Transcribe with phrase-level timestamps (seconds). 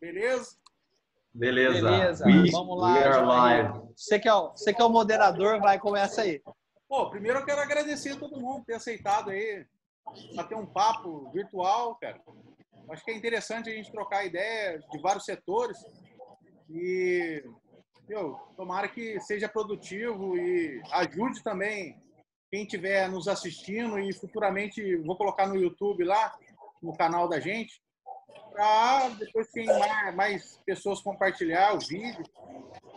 [0.00, 0.56] Beleza?
[1.32, 1.90] Beleza.
[1.90, 2.94] Beleza, We- vamos lá.
[2.94, 3.80] We are live.
[3.94, 6.42] Você que, é o, você que é o moderador, vai, começa aí.
[6.88, 9.64] Pô, primeiro eu quero agradecer a todo mundo por ter aceitado aí
[10.34, 12.20] bater um papo virtual, cara.
[12.90, 15.78] Acho que é interessante a gente trocar ideias de vários setores
[16.68, 17.44] e
[18.08, 21.96] meu, tomara que seja produtivo e ajude também
[22.50, 26.34] quem estiver nos assistindo e futuramente vou colocar no YouTube lá,
[26.82, 27.80] no canal da gente,
[28.52, 29.66] para depois tem
[30.14, 32.22] mais, pessoas compartilhar o vídeo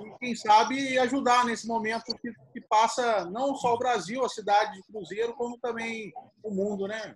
[0.02, 4.74] e quem sabe ajudar nesse momento que, que passa não só o Brasil, a cidade
[4.74, 6.12] de Cruzeiro, como também
[6.44, 7.16] o mundo, né?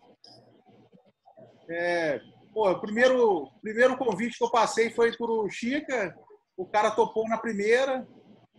[1.69, 2.19] É,
[2.53, 6.15] pô, o primeiro, primeiro convite que eu passei foi pro Chica,
[6.55, 8.07] o cara topou na primeira.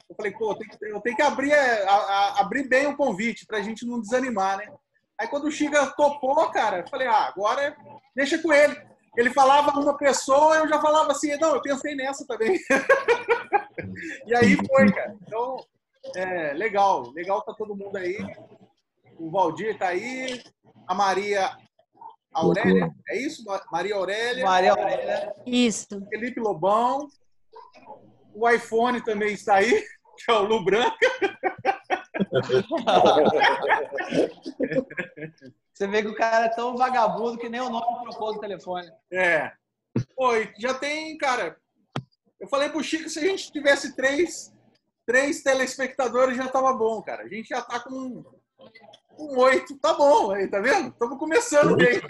[0.09, 3.87] Eu falei, pô, eu tenho que abrir, a- a- abrir bem o convite pra gente
[3.87, 4.67] não desanimar, né?
[5.21, 7.77] Aí quando o Chica topou, cara, eu falei, ah, agora
[8.15, 8.75] deixa com ele.
[9.19, 12.57] Ele falava uma pessoa, eu já falava assim, não, eu pensei nessa também.
[14.25, 15.17] e aí foi, cara.
[15.27, 15.57] Então,
[16.15, 18.17] é, legal, legal tá todo mundo aí.
[19.19, 20.41] O Valdir tá aí,
[20.87, 21.51] a Maria
[22.33, 23.45] Aurélia, é isso?
[23.73, 25.35] Maria Aurélia, Maria Aurélia.
[25.45, 25.89] Isso.
[26.11, 27.09] Felipe Lobão,
[28.33, 29.85] o iPhone também está aí,
[30.17, 30.97] que é o Lu Branca.
[35.73, 38.91] Você vê que o cara é tão vagabundo que nem o nome trocou do telefone.
[39.13, 39.53] É.
[39.97, 41.57] E já tem, cara.
[42.41, 44.53] Eu falei pro Chico se a gente tivesse três,
[45.07, 47.23] três telespectadores já tava bom, cara.
[47.25, 48.25] A gente já tá com
[49.19, 49.77] com oito.
[49.79, 50.89] Tá bom, aí, tá vendo?
[50.89, 52.01] Estamos começando bem.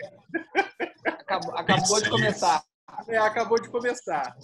[1.05, 2.63] Acabou, acabou de começar.
[3.09, 4.37] É, acabou de começar.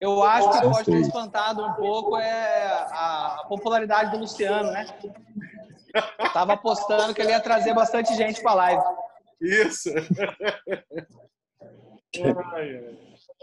[0.00, 4.86] Eu acho que pode ter espantado um pouco é a, popularidade do Luciano, né?
[6.32, 8.82] Tava apostando que ele ia trazer bastante gente para live.
[9.40, 9.90] Isso.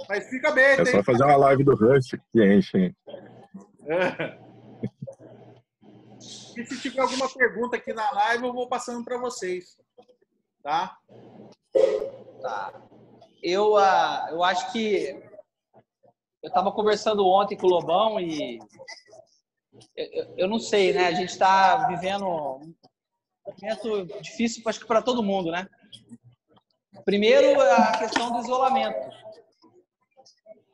[0.08, 0.86] Mas fica bem, É tem.
[0.88, 2.78] só fazer uma live do Rush que enche.
[2.78, 2.96] hein?
[3.88, 4.38] É.
[6.58, 9.78] E se tiver alguma pergunta aqui na live, eu vou passando para vocês.
[10.64, 10.98] Tá?
[12.42, 12.74] Tá.
[13.44, 15.22] Eu, ah, eu acho que
[16.46, 18.60] eu estava conversando ontem com o Lobão e
[19.98, 21.08] eu, eu- não sei, né?
[21.08, 22.74] A gente está vivendo um
[23.44, 25.68] momento difícil, acho que para todo mundo, né?
[27.04, 29.10] Primeiro, a questão do isolamento.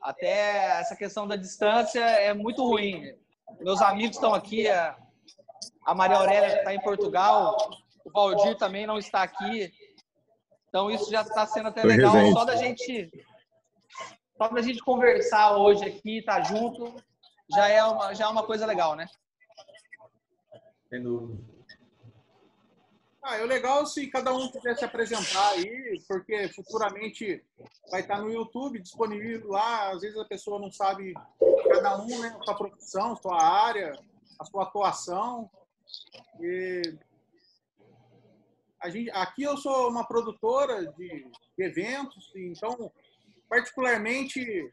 [0.00, 3.14] Até essa questão da distância é muito ruim.
[3.60, 4.96] Meus amigos estão aqui, a
[5.84, 7.56] a Maria Aurélia está em Portugal,
[8.04, 9.72] o Valdir também não está aqui.
[10.68, 12.14] Então isso já está sendo até Foi legal.
[12.32, 13.10] Só da gente,
[14.42, 17.00] só da gente conversar hoje aqui, estar junto,
[17.54, 19.06] já é uma, já é uma coisa legal, né?
[20.88, 21.40] Sem dúvida.
[23.22, 27.44] Ah, é legal se cada um quiser se apresentar aí, porque futuramente
[27.88, 29.92] vai estar no YouTube disponível lá.
[29.92, 31.14] Às vezes a pessoa não sabe
[31.68, 32.36] cada um, né?
[32.44, 33.96] Sua profissão, sua área,
[34.40, 35.48] a sua atuação.
[36.40, 36.98] E
[38.80, 42.90] a gente, aqui eu sou uma produtora de, de eventos, então
[43.52, 44.72] particularmente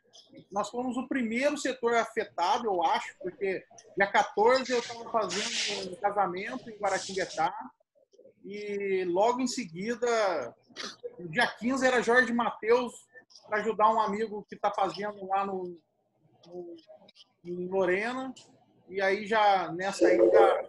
[0.50, 3.62] nós fomos o primeiro setor afetado, eu acho, porque
[3.98, 7.54] dia 14 eu estava fazendo um casamento em Guaratinguetá
[8.46, 10.56] e logo em seguida,
[11.30, 12.94] dia 15 era Jorge Matheus
[13.50, 15.78] para ajudar um amigo que está fazendo lá no,
[16.48, 16.76] no-
[17.44, 18.34] em Lorena.
[18.88, 20.64] E aí já nessa aí já,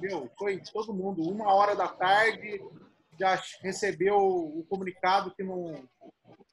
[0.00, 2.60] meu, foi todo mundo, uma hora da tarde,
[3.20, 5.88] já recebeu o comunicado que não,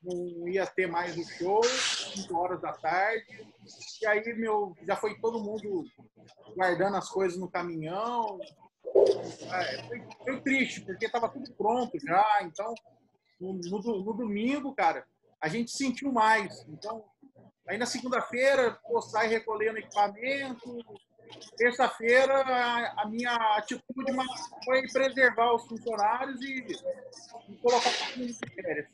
[0.04, 3.26] não ia ter mais o show, 5 horas da tarde.
[4.02, 5.86] E aí, meu, já foi todo mundo
[6.56, 8.40] guardando as coisas no caminhão,
[9.52, 12.26] é, foi, foi triste, porque estava tudo pronto já.
[12.42, 12.74] Então,
[13.40, 15.06] no, no no domingo, cara,
[15.40, 16.66] a gente sentiu mais.
[16.68, 17.04] Então,
[17.68, 20.78] aí na segunda-feira, sai recolhendo equipamento.
[21.56, 22.34] Terça-feira,
[22.98, 24.12] a, minha atitude
[24.66, 26.66] foi preservar os funcionários e,
[27.50, 28.88] e colocar mundo de férias.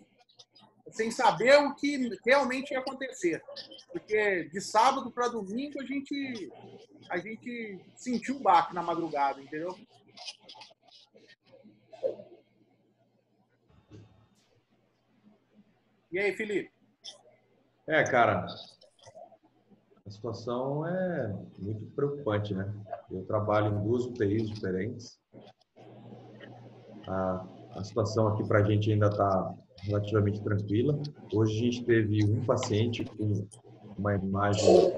[0.96, 3.44] Sem saber o que realmente ia acontecer.
[3.92, 6.50] Porque de sábado para domingo a gente,
[7.10, 9.78] a gente sentiu o baque na madrugada, entendeu?
[16.10, 16.72] E aí, Felipe?
[17.86, 18.46] É, cara,
[20.06, 21.28] a situação é
[21.60, 22.74] muito preocupante, né?
[23.12, 25.20] Eu trabalho em duas UTIs diferentes.
[27.06, 27.46] A,
[27.76, 29.54] a situação aqui para a gente ainda está
[29.86, 31.00] relativamente tranquila.
[31.34, 33.48] Hoje a gente teve um paciente com
[33.98, 34.94] uma imagem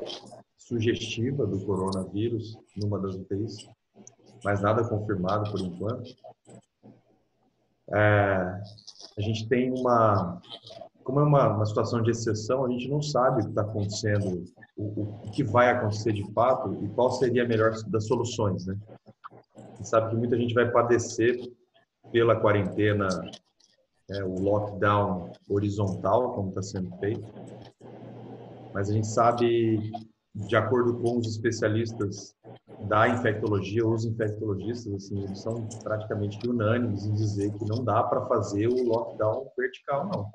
[0.57, 3.69] sugestiva do coronavírus numa das UTIs,
[4.43, 6.15] mas nada confirmado por enquanto.
[7.89, 8.61] É,
[9.17, 10.41] a gente tem uma
[11.07, 14.43] como é uma, uma situação de exceção, a gente não sabe o que está acontecendo,
[14.75, 18.77] o, o, que vai acontecer de fato e qual seria a melhor das soluções, né?
[19.55, 21.39] A gente sabe que muita gente vai padecer
[22.11, 23.07] pela quarentena,
[24.09, 27.25] é, o lockdown horizontal, como está sendo feito,
[28.73, 29.91] mas a gente sabe,
[30.35, 32.35] de acordo com os especialistas
[32.87, 38.25] da infectologia, os infectologistas, assim, eles são praticamente unânimes em dizer que não dá para
[38.27, 40.31] fazer o lockdown vertical, não.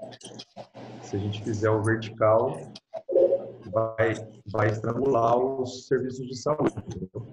[1.02, 2.58] Se a gente fizer o vertical,
[3.70, 4.14] vai,
[4.46, 6.74] vai estrangular os serviços de saúde.
[6.78, 7.26] Entendeu?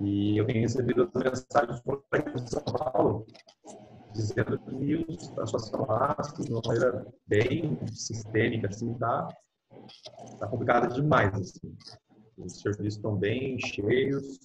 [0.00, 3.26] E eu tenho recebido as mensagens de São Paulo
[4.18, 5.06] dizendo que
[5.40, 9.28] a situação lá, assim, de uma maneira bem sistêmica, assim, tá,
[10.38, 11.76] tá complicada demais, assim.
[12.36, 14.38] Os serviços estão bem cheios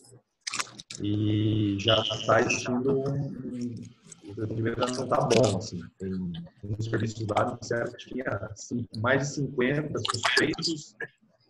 [1.02, 3.76] e já está existindo um,
[4.26, 5.58] o atendimento não está bom.
[5.58, 5.82] Assim.
[6.00, 10.96] Tem serviços lá certo, tinha assim, mais de 50 suspeitos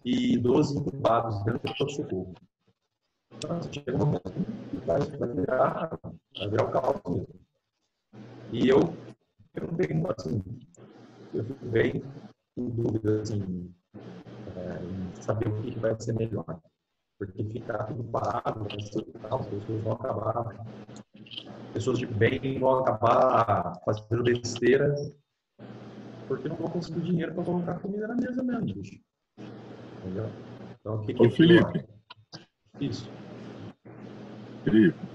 [0.06, 2.34] e 12 incubados dentro do socorro.
[3.36, 4.31] Então, assim, chega um momento
[4.69, 6.00] que vai, virar,
[6.38, 7.43] vai virar o caos mesmo.
[8.54, 8.80] E eu,
[9.56, 10.44] eu não tenho, assim,
[11.34, 12.04] eu fico bem
[12.56, 13.74] em dúvida, assim,
[14.56, 16.46] é, saber o que vai ser melhor.
[17.18, 20.66] Porque ficar tudo parado, as pessoas vão acabar,
[21.74, 24.94] pessoas de bem vão acabar fazendo besteira
[26.28, 29.00] porque não vão conseguir dinheiro para colocar comida na mesa mesmo, bicho.
[30.00, 30.30] Entendeu?
[30.80, 31.86] Então, o que, que Ô, Felipe.
[32.80, 33.10] Isso.
[34.64, 35.12] Felipe.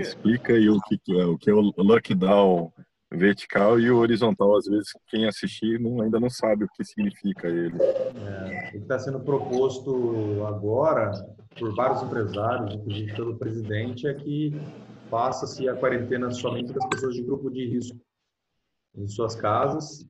[0.00, 2.72] Explica aí o que, é, o que é o lockdown
[3.10, 7.48] vertical e o horizontal, às vezes, quem assistir não, ainda não sabe o que significa
[7.48, 7.76] ele.
[7.80, 11.10] É, ele está sendo proposto agora
[11.58, 14.54] por vários empresários, inclusive pelo presidente, é que
[15.10, 17.98] faça-se a quarentena somente das pessoas de grupo de risco
[18.96, 20.06] em suas casas,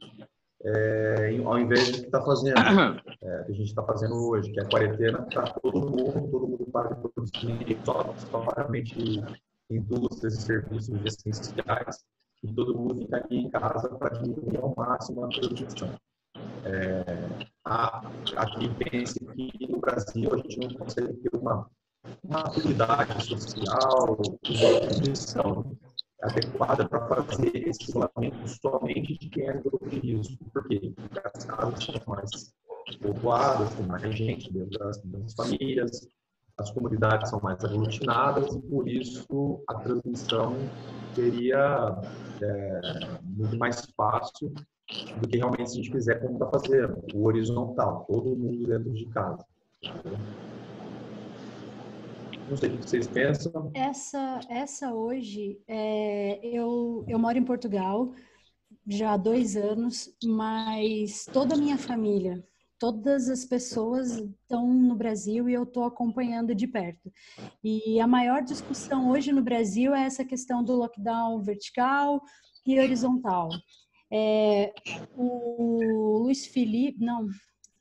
[0.64, 4.58] é, ao invés de que está fazendo, é, que a gente está fazendo hoje, que
[4.58, 9.22] é a quarentena para todo mundo, todo mundo para produzir só, só realmente
[9.70, 12.05] indústrias e serviços essenciais,
[12.43, 15.94] e todo mundo ficaria em casa para diminuir ao máximo a produção.
[16.65, 17.05] É,
[18.79, 21.69] pense que no Brasil a gente não consegue ter uma
[22.25, 25.76] maturidade social, condição
[26.23, 30.44] adequada para fazer esse isolamento somente de quem é de risco.
[30.53, 30.94] Porque
[31.25, 32.55] as casas são mais
[33.00, 36.09] povoadas, tem mais gente dentro das, das famílias,
[36.58, 40.56] as comunidades são mais aglutinadas e por isso a transmissão
[41.14, 41.96] seria
[42.43, 42.81] é,
[43.22, 44.52] muito mais fácil
[45.20, 48.93] do que realmente se a gente fizer como está fazendo, o horizontal, todo mundo dentro
[48.93, 49.44] de casa.
[52.49, 53.70] Não sei o que vocês pensam.
[53.75, 58.12] Essa, essa hoje, é, eu, eu moro em Portugal
[58.87, 62.43] já há dois anos, mas toda a minha família
[62.78, 67.12] todas as pessoas estão no Brasil e eu estou acompanhando de perto.
[67.62, 72.22] E a maior discussão hoje no Brasil é essa questão do lockdown vertical
[72.64, 73.48] e horizontal.
[74.10, 74.72] É,
[75.16, 77.28] o Luiz Felipe, não,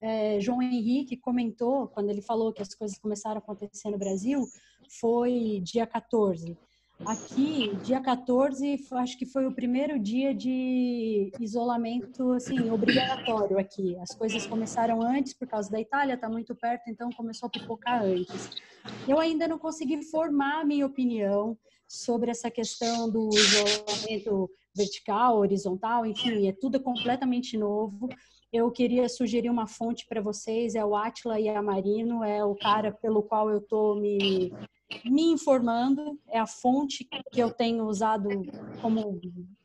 [0.02, 4.46] é, João Henrique comentou, quando ele falou que as coisas começaram a acontecer no Brasil,
[5.00, 6.58] foi dia 14.
[7.06, 13.96] Aqui, dia 14, acho que foi o primeiro dia de isolamento, assim, obrigatório aqui.
[14.00, 18.04] As coisas começaram antes por causa da Itália, está muito perto, então começou a pipocar
[18.04, 18.50] antes.
[19.08, 21.58] Eu ainda não consegui formar a minha opinião
[21.88, 28.10] sobre essa questão do isolamento vertical, horizontal, enfim, é tudo completamente novo.
[28.52, 33.22] Eu queria sugerir uma fonte para vocês, é o Atila Yamarino, é o cara pelo
[33.22, 34.52] qual eu estou me
[35.06, 38.30] me informando, é a fonte que eu tenho usado
[38.82, 39.20] como.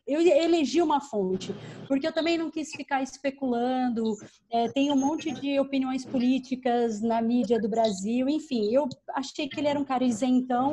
[0.06, 1.54] Eu elegi uma fonte,
[1.86, 4.16] porque eu também não quis ficar especulando.
[4.50, 9.60] É, tem um monte de opiniões políticas na mídia do Brasil, enfim, eu achei que
[9.60, 10.72] ele era um cara isentão,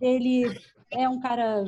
[0.00, 0.44] ele
[0.90, 1.64] é um cara.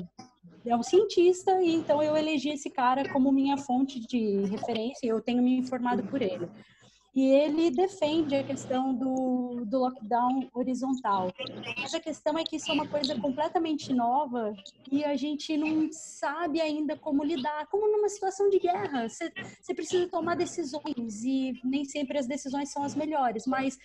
[0.67, 5.09] É um cientista, e então eu elegi esse cara como minha fonte de referência, e
[5.09, 6.47] eu tenho me informado por ele
[7.19, 11.33] e ele defende a questão do, do lockdown horizontal.
[11.77, 14.55] Mas a questão é que isso é uma coisa completamente nova
[14.89, 19.09] e a gente não sabe ainda como lidar, como numa situação de guerra.
[19.09, 23.77] Você, precisa tomar decisões e nem sempre as decisões são as melhores, mas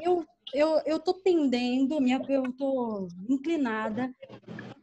[0.00, 0.24] eu
[0.54, 4.10] eu eu tô tendendo, minha eu tô inclinada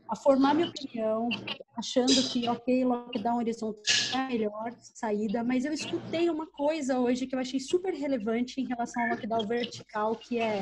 [0.09, 1.29] a formar minha opinião,
[1.77, 3.81] achando que, ok, lockdown horizontal
[4.13, 8.59] é a melhor saída, mas eu escutei uma coisa hoje que eu achei super relevante
[8.59, 10.61] em relação ao lockdown vertical, que é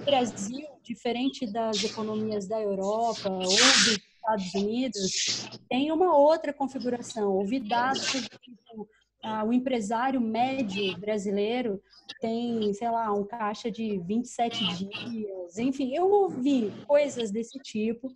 [0.00, 7.32] o Brasil, diferente das economias da Europa ou dos Estados Unidos, tem uma outra configuração.
[7.32, 8.10] Ouvi dados,
[8.40, 8.88] tipo,
[9.22, 11.82] ah, o empresário médio brasileiro
[12.20, 15.58] tem, sei lá, um caixa de 27 dias.
[15.58, 18.10] Enfim, eu ouvi coisas desse tipo.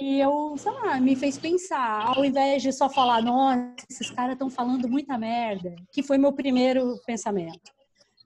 [0.00, 4.34] E eu, sei lá, me fez pensar, ao invés de só falar, nossa, esses caras
[4.34, 7.72] estão falando muita merda, que foi meu primeiro pensamento.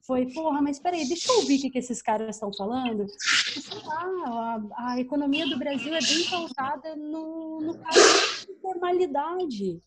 [0.02, 3.06] Foi, porra, mas peraí, deixa eu ouvir o que, que esses caras estão falando.
[3.08, 9.80] Sei lá, a, a, economia do Brasil é bem pautada no, no caso de formalidade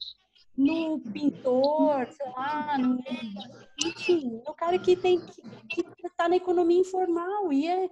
[0.57, 2.97] no pintor, sei lá, no,
[3.85, 5.19] enfim, no cara que tem
[5.69, 7.89] que, que tá na economia informal e é,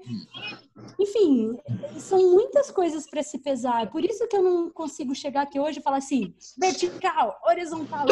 [0.99, 1.57] enfim,
[1.97, 3.91] são muitas coisas para se pesar.
[3.91, 8.05] Por isso que eu não consigo chegar aqui hoje e falar assim, vertical, horizontal,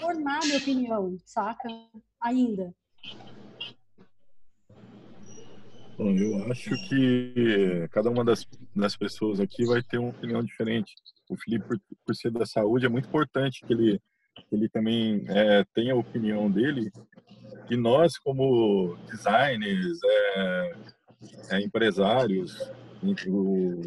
[0.00, 1.68] formar minha opinião, saca?
[2.20, 2.74] Ainda.
[5.98, 10.94] Bom, eu acho que cada uma das, das pessoas aqui vai ter uma opinião diferente
[11.34, 14.00] o Felipe, por, por ser da saúde, é muito importante que ele,
[14.48, 16.90] que ele também é, tenha a opinião dele.
[17.70, 20.76] E nós, como designers, é,
[21.50, 22.58] é, empresários,
[23.28, 23.82] o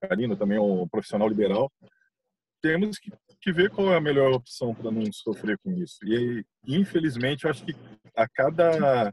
[0.00, 1.72] Carino também é um profissional liberal,
[2.60, 5.98] temos que, que ver qual é a melhor opção para não sofrer com isso.
[6.04, 7.74] E, infelizmente, eu acho que
[8.16, 9.12] a cada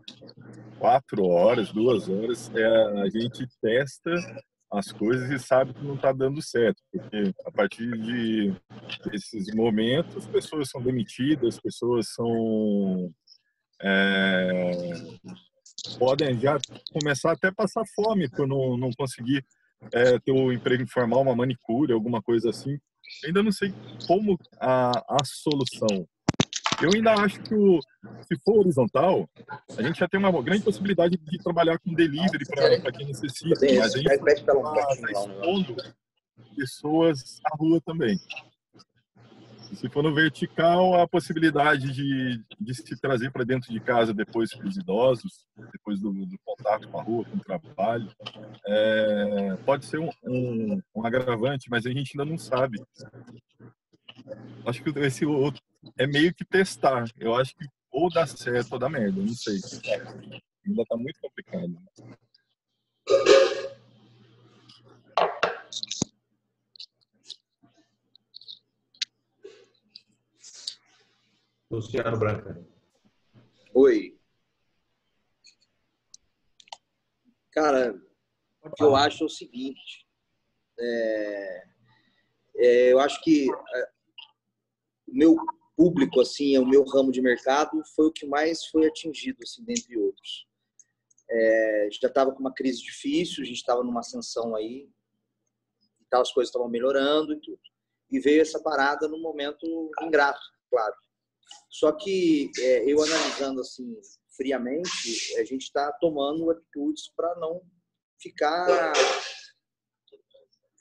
[0.79, 2.65] quatro horas, duas horas, é,
[3.01, 4.11] a gente testa
[4.71, 8.53] as coisas e sabe que não está dando certo, porque a partir de
[9.05, 13.13] desses momentos, as pessoas são demitidas, as pessoas são
[13.81, 14.71] é,
[15.97, 16.57] podem já
[16.91, 19.45] começar até a passar fome por não, não conseguir
[19.91, 22.77] é, ter o um emprego informal, uma manicure, alguma coisa assim.
[23.25, 23.73] Ainda não sei
[24.07, 26.07] como a, a solução
[26.81, 27.79] eu ainda acho que o,
[28.23, 29.29] se for horizontal,
[29.77, 32.45] a gente já tem uma grande possibilidade de trabalhar com delivery
[32.81, 34.31] para quem necessita, mas a gente está
[35.11, 35.75] expondo
[36.55, 38.19] pessoas à rua também.
[39.73, 44.53] Se for no vertical, a possibilidade de, de se trazer para dentro de casa depois
[44.53, 48.11] para os idosos, depois do, do, contato com a rua, com o trabalho,
[48.67, 52.81] é, pode ser um, um, um agravante, mas a gente ainda não sabe.
[54.65, 55.61] Acho que esse outro
[55.97, 57.05] é meio que testar.
[57.17, 59.59] Eu acho que ou dá certo ou dá merda, não sei.
[60.65, 61.75] Ainda tá muito complicado.
[71.69, 72.65] Luciano Branca.
[73.73, 74.19] Oi.
[77.51, 77.95] Cara,
[78.63, 80.05] o que eu acho é o seguinte.
[80.79, 81.67] É,
[82.55, 83.89] é, eu acho que é,
[85.07, 85.37] o meu
[85.75, 89.97] público, assim, o meu ramo de mercado foi o que mais foi atingido, assim, dentre
[89.97, 90.47] outros.
[91.29, 94.89] É, já estava com uma crise difícil, a gente estava numa ascensão aí,
[96.01, 97.59] e tal, as coisas estavam melhorando e tudo.
[98.11, 99.65] E veio essa parada num momento
[100.01, 100.95] ingrato, claro.
[101.69, 103.95] Só que é, eu analisando assim
[104.35, 107.61] friamente, a gente está tomando atitudes para não
[108.19, 108.93] ficar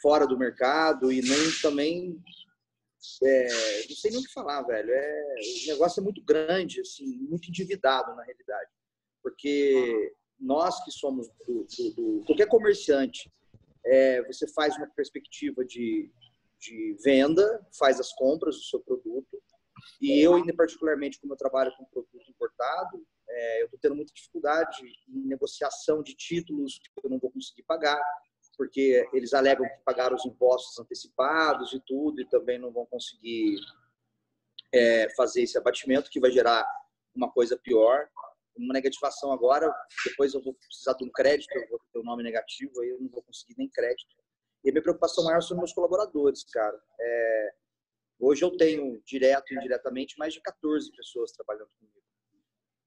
[0.00, 2.22] fora do mercado e nem também
[3.22, 4.90] é, não sei nem o que falar, velho.
[4.92, 8.70] É, o negócio é muito grande, assim, muito endividado na realidade.
[9.22, 13.30] Porque nós que somos do, do, do qualquer comerciante,
[13.84, 16.10] é, você faz uma perspectiva de,
[16.58, 19.42] de venda, faz as compras do seu produto.
[20.00, 24.82] E eu, particularmente, como eu trabalho com produto importado, é, eu estou tendo muita dificuldade
[25.08, 28.00] em negociação de títulos que eu não vou conseguir pagar
[28.60, 33.56] porque eles alegam que pagaram os impostos antecipados e tudo, e também não vão conseguir
[34.70, 36.62] é, fazer esse abatimento, que vai gerar
[37.14, 38.06] uma coisa pior.
[38.54, 39.74] Uma negativação agora,
[40.04, 43.00] depois eu vou precisar de um crédito, eu vou ter um nome negativo, aí eu
[43.00, 44.14] não vou conseguir nem crédito.
[44.62, 46.78] E a minha preocupação maior são meus colaboradores, cara.
[47.00, 47.54] É,
[48.18, 51.96] hoje eu tenho, direto e indiretamente, mais de 14 pessoas trabalhando comigo.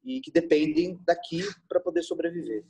[0.04, 2.64] E que dependem daqui para poder sobreviver.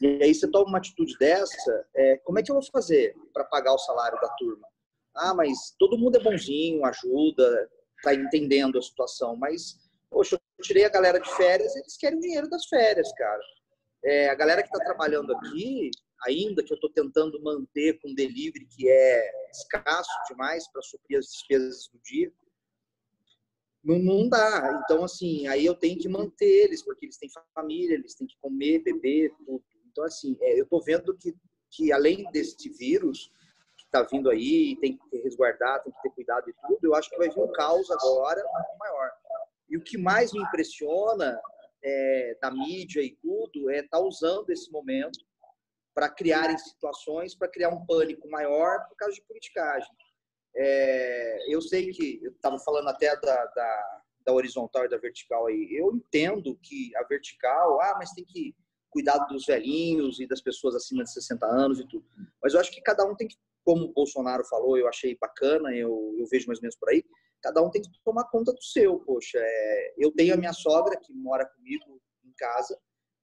[0.00, 3.44] E aí você toma uma atitude dessa, é, como é que eu vou fazer para
[3.44, 4.66] pagar o salário da turma?
[5.14, 7.70] Ah, mas todo mundo é bonzinho, ajuda,
[8.02, 9.78] tá entendendo a situação, mas,
[10.10, 13.40] poxa, eu tirei a galera de férias, eles querem o dinheiro das férias, cara.
[14.04, 15.90] É, a galera que está trabalhando aqui,
[16.26, 21.26] ainda que eu estou tentando manter com delivery que é escasso demais para suprir as
[21.26, 22.32] despesas do dia,
[23.84, 24.82] não, não dá.
[24.82, 28.36] Então, assim, aí eu tenho que manter eles, porque eles têm família, eles têm que
[28.40, 29.62] comer, beber, tudo.
[29.94, 31.32] Então, assim, é, eu estou vendo que,
[31.70, 33.30] que além desse vírus
[33.76, 37.08] que está vindo aí, tem que resguardar, tem que ter cuidado e tudo, eu acho
[37.08, 38.44] que vai vir um caos agora
[38.76, 39.12] maior.
[39.70, 41.40] E o que mais me impressiona
[41.82, 45.24] é, da mídia e tudo é estar tá usando esse momento
[45.94, 49.88] para criarem situações, para criar um pânico maior por causa de politicagem.
[50.56, 55.46] É, eu sei que, eu estava falando até da, da, da, horizontal e da vertical
[55.46, 58.54] aí, eu entendo que a vertical, ah, mas tem que
[58.94, 62.06] cuidar dos velhinhos e das pessoas acima de 60 anos e tudo.
[62.40, 65.74] Mas eu acho que cada um tem que, como o Bolsonaro falou, eu achei bacana,
[65.74, 67.04] eu, eu vejo mais ou menos por aí,
[67.42, 69.38] cada um tem que tomar conta do seu, poxa.
[69.38, 72.78] É, eu tenho a minha sogra que mora comigo em casa,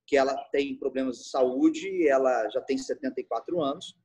[0.05, 3.95] que ela tem problemas de saúde, ela já tem 74 anos,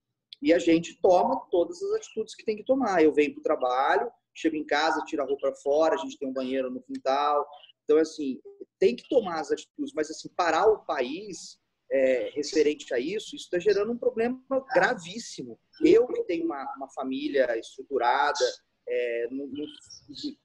[0.41, 3.03] e a gente toma todas as atitudes que tem que tomar.
[3.03, 6.29] Eu venho para o trabalho, chego em casa, tiro a roupa fora, a gente tem
[6.29, 7.45] um banheiro no quintal.
[7.85, 8.39] Então, assim,
[8.79, 11.59] tem que tomar as atitudes, mas, assim, parar o país
[11.91, 14.41] é, referente a isso, isso está gerando um problema
[14.75, 15.59] gravíssimo.
[15.85, 18.45] Eu que tenho uma, uma família estruturada,
[18.89, 19.29] é,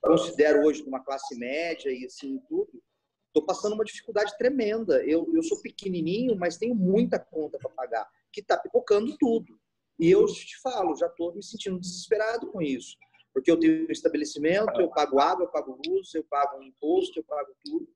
[0.02, 2.82] considero hoje uma classe média e assim tudo,
[3.28, 5.04] estou passando uma dificuldade tremenda.
[5.06, 9.60] Eu, eu sou pequenininho, mas tenho muita conta para pagar, que está pipocando tudo.
[10.00, 12.98] E eu te falo, já estou me sentindo desesperado com isso.
[13.34, 17.20] Porque eu tenho um estabelecimento, eu pago água, eu pago luz, eu pago um imposto,
[17.20, 17.88] eu pago tudo.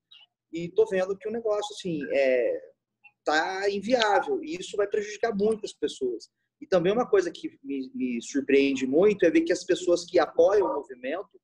[0.56, 2.62] E estou vendo que o negócio, assim, é,
[3.26, 4.42] tá inviável.
[4.42, 6.30] E isso vai prejudicar muitas pessoas.
[6.62, 10.18] E também uma coisa que me, me surpreende muito é ver que as pessoas que
[10.18, 11.42] apoiam o movimento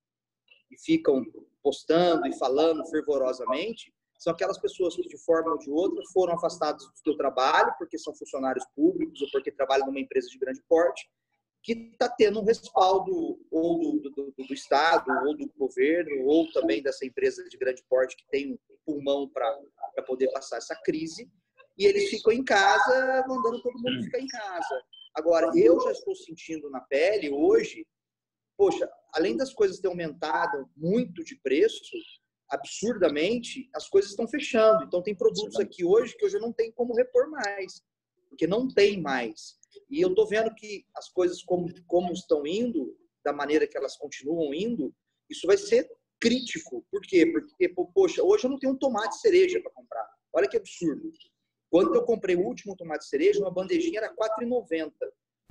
[0.71, 1.25] e ficam
[1.61, 6.85] postando e falando fervorosamente, são aquelas pessoas que, de forma ou de outra, foram afastadas
[6.85, 11.09] do seu trabalho, porque são funcionários públicos ou porque trabalham numa empresa de grande porte,
[11.63, 16.81] que está tendo um respaldo ou do, do, do, Estado, ou do governo, ou também
[16.81, 21.29] dessa empresa de grande porte que tem um pulmão para poder passar essa crise,
[21.77, 24.83] e eles ficam em casa, mandando todo mundo ficar em casa.
[25.15, 27.85] Agora, eu já estou sentindo na pele hoje,
[28.57, 31.95] poxa, além das coisas terem aumentado muito de preço,
[32.49, 34.83] absurdamente, as coisas estão fechando.
[34.83, 37.81] Então, tem produtos aqui hoje que hoje eu não tenho como repor mais,
[38.29, 39.60] porque não tem mais.
[39.89, 43.97] E eu estou vendo que as coisas como, como estão indo, da maneira que elas
[43.97, 44.93] continuam indo,
[45.29, 46.85] isso vai ser crítico.
[46.91, 47.25] Por quê?
[47.25, 50.07] Porque, poxa, hoje eu não tenho um tomate cereja para comprar.
[50.33, 51.11] Olha que absurdo.
[51.69, 54.91] Quando eu comprei o último tomate cereja, uma bandejinha era R$ 4,90.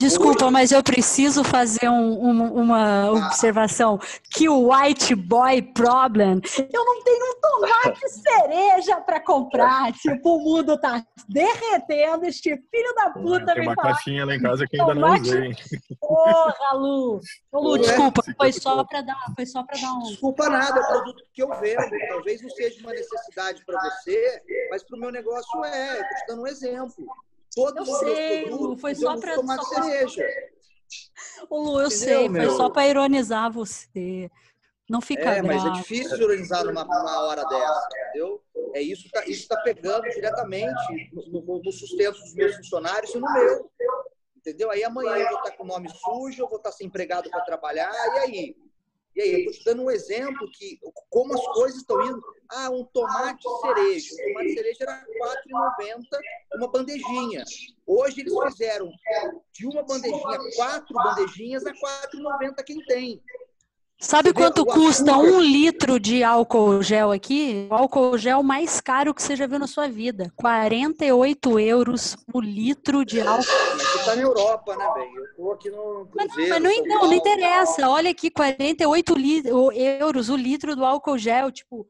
[0.01, 0.53] Desculpa, Hoje...
[0.53, 3.13] mas eu preciso fazer um, um, uma ah.
[3.13, 4.01] observação.
[4.35, 6.41] Que o white boy problem,
[6.73, 9.93] eu não tenho um tomate cereja para comprar.
[10.01, 12.25] Tipo, o mundo tá derretendo.
[12.25, 15.31] Este filho da puta Tem uma falar, caixinha lá em casa que ainda tomate...
[15.31, 15.57] não usei.
[16.01, 17.21] Porra, Lu.
[17.53, 20.03] Ô, Lu, desculpa, foi só para dar, foi só para dar um.
[20.05, 21.91] Desculpa nada, é o produto que eu vendo.
[22.09, 25.99] Talvez não seja uma necessidade para você, mas para o meu negócio é.
[25.99, 27.07] Eu tô te dando um exemplo.
[27.55, 30.25] Todos eu sei, Lu, foi só para tomar só cereja.
[31.49, 32.47] Ô, Lu, eu Entendeu, sei, meu?
[32.47, 34.31] foi só para ironizar você.
[34.89, 38.43] Não fica É, mas é difícil ironizar numa, numa hora dessa, entendeu?
[38.75, 43.19] É isso tá, isso tá pegando diretamente no, no, no sustento dos meus funcionários e
[43.19, 43.71] no meu.
[44.37, 44.71] Entendeu?
[44.71, 47.41] Aí amanhã eu vou estar com o nome sujo, eu vou estar sem empregado para
[47.43, 48.57] trabalhar, e aí?
[49.17, 52.23] E aí, eu estou te dando um exemplo que como as coisas estão indo.
[52.49, 54.15] Ah, um tomate cereja.
[54.15, 55.07] Um tomate cereja era R$
[55.79, 56.05] 4,90
[56.55, 57.45] uma bandejinha.
[57.87, 58.91] Hoje eles fizeram
[59.53, 63.23] de uma bandejinha, quatro bandejinhas a R$ 4,90 quem tem.
[64.03, 67.69] Sabe quanto custa um litro de álcool gel aqui?
[67.71, 70.33] O álcool gel mais caro que você já viu na sua vida.
[70.37, 73.43] 48 euros o litro de álcool.
[73.43, 75.15] Você está na Europa, né, bem?
[75.15, 77.91] Eu estou aqui no Cruzeiro, Mas, não, não, não, interessa.
[77.91, 79.15] Olha aqui, 48
[79.75, 81.53] euros o litro do álcool gel.
[81.53, 81.87] Tipo,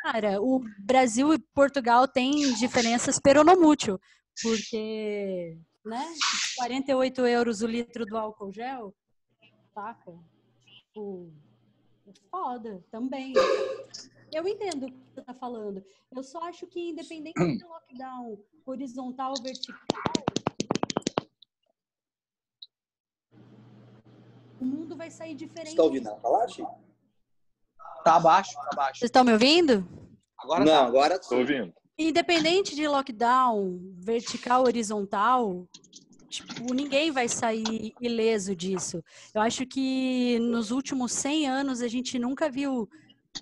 [0.00, 3.98] cara, o Brasil e Portugal têm diferenças peronomútil.
[4.42, 6.06] Porque, né?
[6.58, 8.94] 48 euros o litro do álcool gel,
[9.74, 10.12] saca?
[10.92, 11.32] Tipo,
[12.06, 13.32] é foda também.
[14.30, 15.84] Eu entendo o que você está falando.
[16.10, 19.76] Eu só acho que, independente do lockdown horizontal ou vertical,
[24.60, 25.66] o mundo vai sair diferente.
[25.66, 26.46] Você está ouvindo a falar,
[28.04, 28.98] Tá abaixo, tá abaixo.
[28.98, 29.86] Vocês estão me ouvindo?
[30.38, 30.86] Agora Não, tá.
[30.86, 31.72] agora estou ouvindo.
[31.96, 35.68] Independente de lockdown vertical, horizontal,
[36.32, 39.04] tipo, ninguém vai sair ileso disso.
[39.34, 42.88] Eu acho que nos últimos 100 anos a gente nunca viu,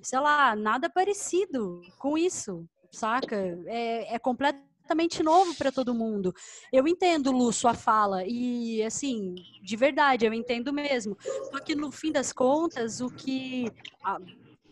[0.03, 3.37] sei lá, nada parecido com isso, saca?
[3.67, 6.35] É, é completamente novo para todo mundo.
[6.73, 11.17] Eu entendo, Lu, sua fala, e assim, de verdade, eu entendo mesmo.
[11.53, 13.71] Só que no fim das contas, o que.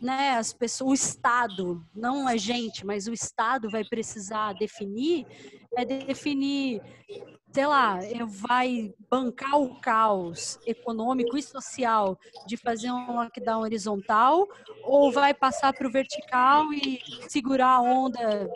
[0.02, 5.24] né, as pessoas, o Estado, não a gente, mas o Estado vai precisar definir,
[5.76, 6.82] é definir
[7.52, 14.46] sei lá, vai bancar o caos econômico e social de fazer um lockdown horizontal
[14.82, 18.50] ou vai passar para o vertical e segurar a onda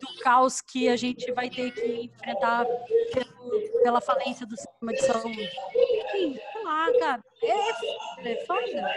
[0.00, 5.02] do caos que a gente vai ter que enfrentar pelo, pela falência do sistema de
[5.04, 5.50] saúde?
[5.74, 7.22] Enfim, sei lá, cara.
[7.42, 8.94] É, é foda.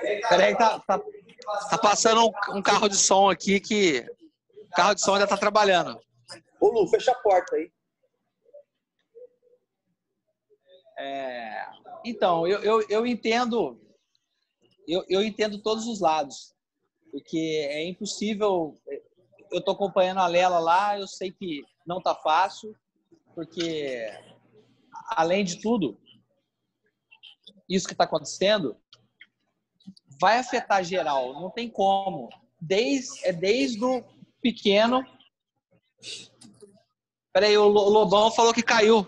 [0.00, 4.00] Peraí, tá, tá, tá passando um, um carro de som aqui que.
[4.66, 5.98] O carro de som ainda tá trabalhando.
[6.60, 7.72] Ô, Lu, fecha a porta aí.
[10.98, 11.66] É,
[12.04, 13.80] então, eu, eu, eu entendo,
[14.86, 16.54] eu, eu entendo todos os lados,
[17.10, 18.74] porque é impossível.
[19.50, 22.76] Eu estou acompanhando a Lela lá, eu sei que não tá fácil,
[23.34, 24.06] porque
[25.10, 25.98] além de tudo,
[27.68, 28.76] isso que está acontecendo
[30.20, 32.28] vai afetar geral, não tem como.
[32.60, 34.04] Desde, é desde o
[34.42, 35.04] pequeno.
[37.32, 39.06] Peraí, o Lobão falou que caiu.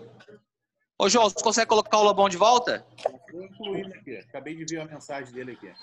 [0.97, 2.85] Ô, João, você consegue colocar o Lobão de volta?
[3.33, 4.17] Incluir aqui.
[4.17, 5.73] Acabei de ver a mensagem dele aqui.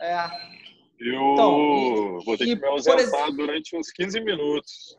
[0.00, 0.30] É.
[0.98, 3.36] Eu então, vou ter que me ausentar exemplo...
[3.36, 4.96] durante uns 15 minutos.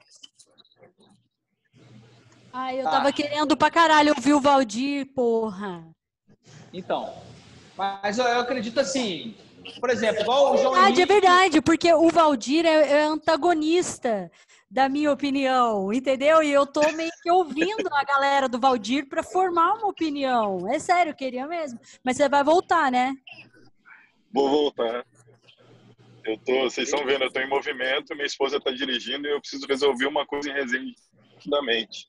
[2.52, 2.92] Ai, eu tá.
[2.92, 5.90] tava querendo pra caralho ouvir o Valdir, porra.
[6.74, 7.14] Então,
[7.80, 9.34] mas eu, eu acredito assim,
[9.80, 11.02] por exemplo, igual o João verdade, Henrique...
[11.02, 14.30] É verdade, porque o Valdir é, é, antagonista
[14.70, 16.44] da minha opinião, entendeu?
[16.44, 20.70] E eu tô meio que ouvindo a galera do Valdir para formar uma opinião.
[20.70, 21.80] É sério, eu queria mesmo.
[22.04, 23.16] Mas você vai voltar, né?
[24.32, 25.06] Vou voltar.
[26.26, 29.40] Eu tô, vocês estão vendo, eu tô em movimento, minha esposa tá dirigindo e eu
[29.40, 30.94] preciso resolver uma coisa em resenha
[31.34, 32.08] rapidamente.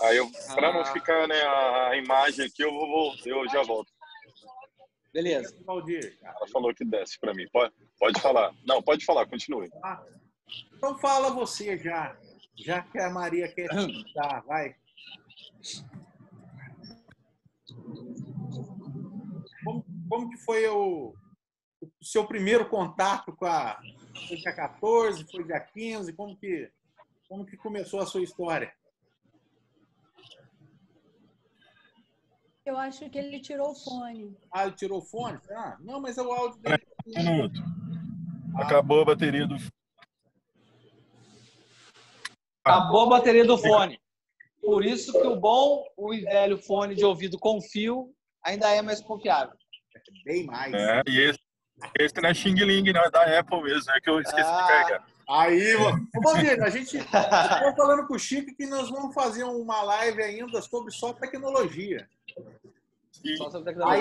[0.00, 0.84] Aí eu, para não ah.
[0.86, 3.92] ficar né, a, a, imagem aqui, eu vou, eu já volto.
[5.12, 5.56] Beleza.
[6.22, 7.46] Ela falou que desce para mim.
[7.52, 8.54] Pode, pode falar.
[8.64, 9.68] Não, pode falar, continue.
[9.82, 10.02] Ah,
[10.74, 12.16] então fala você já,
[12.54, 14.74] já que a Maria quer escutar, vai.
[19.64, 21.14] Como, como que foi o,
[21.80, 23.78] o seu primeiro contato com a
[24.26, 26.70] foi dia 14, foi dia 15, como que
[27.28, 28.72] como que começou a sua história?
[32.68, 34.36] Eu acho que ele tirou o fone.
[34.52, 35.38] Ah, ele tirou o fone?
[35.50, 36.86] Ah, não, mas é o áudio dele.
[37.06, 37.62] Um minuto.
[38.54, 39.56] Acabou a bateria do
[42.62, 43.98] Acabou a bateria do fone.
[44.60, 49.00] Por isso que o bom, o velho fone de ouvido com fio ainda é mais
[49.00, 49.56] confiável.
[50.26, 50.74] Bem mais.
[50.74, 51.40] É, e esse,
[51.98, 54.60] esse não é Xing Ling, não, é da Apple mesmo, é que eu esqueci ah,
[54.60, 55.06] de carregar.
[55.26, 55.74] Aí,
[56.22, 60.60] Valdir, a gente está falando com o Chico que nós vamos fazer uma live ainda
[60.60, 62.06] sobre só tecnologia.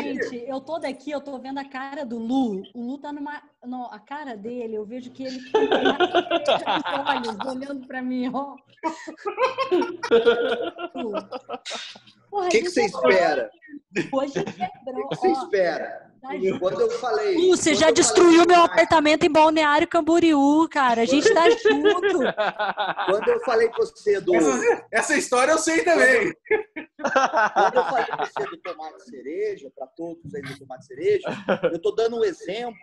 [0.01, 2.62] Gente, eu tô daqui, eu tô vendo a cara do Lu.
[2.73, 3.41] O Lu tá numa.
[3.65, 8.56] No, a cara dele, eu vejo que ele tá olhos olhando pra mim, ó.
[12.30, 13.49] O que, que você espera?
[14.12, 15.06] Hoje quebrou.
[15.06, 16.07] O que você espera?
[16.60, 17.36] Quando eu falei.
[17.36, 21.02] Lu, você já destruiu meu apartamento em Balneário Camboriú, cara.
[21.02, 22.20] A gente tá junto.
[23.08, 24.36] Quando eu falei pra você do.
[24.36, 26.34] Essa, essa história eu sei também.
[26.98, 31.28] Quando eu falei pra você do tomate cereja, para todos aí do tomate cereja,
[31.72, 32.78] eu tô dando um exemplo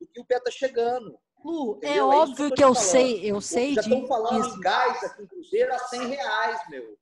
[0.00, 1.18] do que o pé tá chegando.
[1.44, 5.22] Lu, é, é óbvio que, eu sei, eu sei Já estão falando em gás aqui
[5.22, 6.96] em Cruzeiro a 100 reais, meu.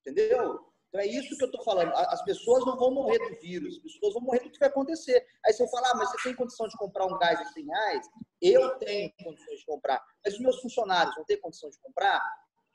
[0.00, 0.71] Entendeu?
[0.92, 1.90] Então é isso que eu estou falando.
[1.94, 5.24] As pessoas não vão morrer do vírus, as pessoas vão morrer do que vai acontecer.
[5.46, 8.06] Aí você fala, ah, mas você tem condição de comprar um gás a 100 reais?
[8.42, 10.02] Eu tenho condições de comprar.
[10.22, 12.20] Mas os meus funcionários vão ter condição de comprar?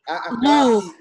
[0.07, 0.95] A, a, Lu,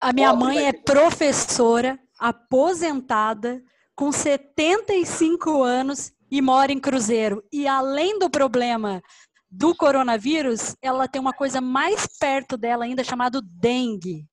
[0.00, 3.60] a minha mãe é professora, aposentada,
[3.96, 7.42] com 75 anos e mora em Cruzeiro.
[7.52, 9.02] E além do problema
[9.50, 14.29] do coronavírus, ela tem uma coisa mais perto dela ainda chamado dengue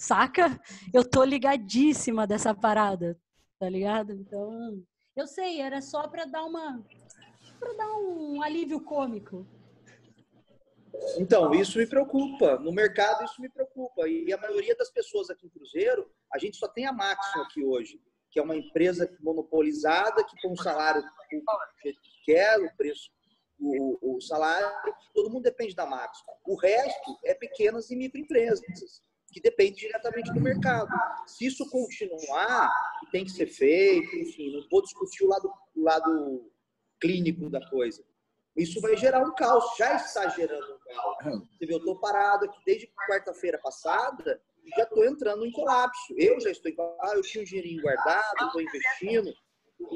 [0.00, 0.58] saca?
[0.94, 3.20] Eu tô ligadíssima dessa parada,
[3.58, 4.12] tá ligado?
[4.12, 4.82] Então,
[5.14, 6.82] eu sei, era só para dar uma
[7.58, 9.46] para dar um alívio cômico.
[11.18, 12.58] Então, isso me preocupa.
[12.58, 14.08] No mercado, isso me preocupa.
[14.08, 17.62] E a maioria das pessoas aqui em Cruzeiro, a gente só tem a Maximo aqui
[17.62, 21.04] hoje, que é uma empresa monopolizada, que tem um salário
[21.82, 21.92] que
[22.24, 23.10] quer, o preço,
[23.58, 24.70] o, o salário,
[25.14, 26.32] todo mundo depende da Maximo.
[26.46, 30.90] O resto é pequenas e microempresas que depende diretamente do mercado.
[31.26, 32.70] Se isso continuar,
[33.10, 36.50] tem que ser feito, enfim, não vou discutir o lado, o lado
[37.00, 38.04] clínico da coisa.
[38.56, 41.48] Isso vai gerar um caos, já está gerando um caos.
[41.48, 46.14] Você vê, eu estou parado aqui desde quarta-feira passada e já estou entrando em colapso.
[46.16, 49.32] Eu já estou em colapso, eu tinha um dinheirinho guardado, estou investindo,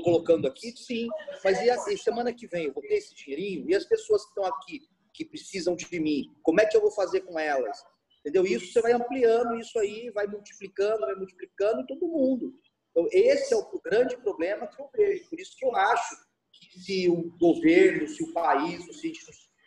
[0.04, 1.08] colocando aqui, sim.
[1.42, 3.68] Mas e semana que vem eu vou ter esse dinheirinho?
[3.68, 4.80] E as pessoas que estão aqui,
[5.12, 7.84] que precisam de mim, como é que eu vou fazer com elas?
[8.24, 8.46] Entendeu?
[8.46, 12.54] Isso você vai ampliando isso aí, vai multiplicando, vai multiplicando todo mundo.
[12.90, 15.28] Então, esse é o grande problema que eu vejo.
[15.28, 16.16] Por isso que eu acho
[16.52, 19.12] que se o governo, se o país, se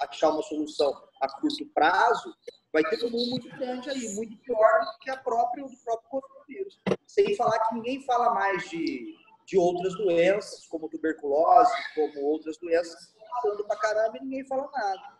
[0.02, 0.92] achar uma solução
[1.22, 2.34] a curto prazo,
[2.74, 6.10] vai ter um mundo muito grande aí, muito pior do que a própria, o próprio
[6.10, 6.80] coronavírus.
[7.06, 9.16] Sem falar que ninguém fala mais de,
[9.46, 15.18] de outras doenças, como tuberculose, como outras doenças, falando pra caramba e ninguém fala nada.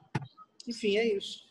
[0.68, 1.47] Enfim, é isso.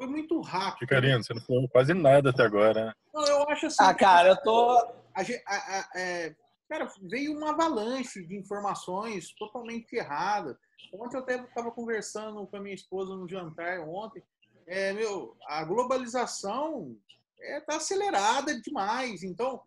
[0.00, 0.78] Foi muito rápido.
[0.78, 2.92] Ficarino, você não falou quase nada até agora, né?
[3.12, 3.76] Não, eu acho assim.
[3.80, 4.70] Ah, cara, eu tô.
[5.14, 6.34] a a- a- é,
[6.70, 10.56] cara, veio uma avalanche de informações totalmente erradas.
[10.90, 14.22] Ontem eu até estava conversando com a minha esposa no jantar ontem.
[14.66, 16.96] É, meu, a globalização
[17.38, 19.22] está acelerada demais.
[19.22, 19.60] Então,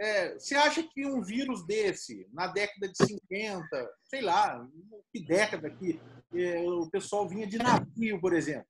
[0.00, 4.66] é, você acha que um vírus desse, na década de 50, sei lá,
[5.12, 6.00] que década que
[6.34, 8.66] é, o pessoal vinha de navio, por exemplo.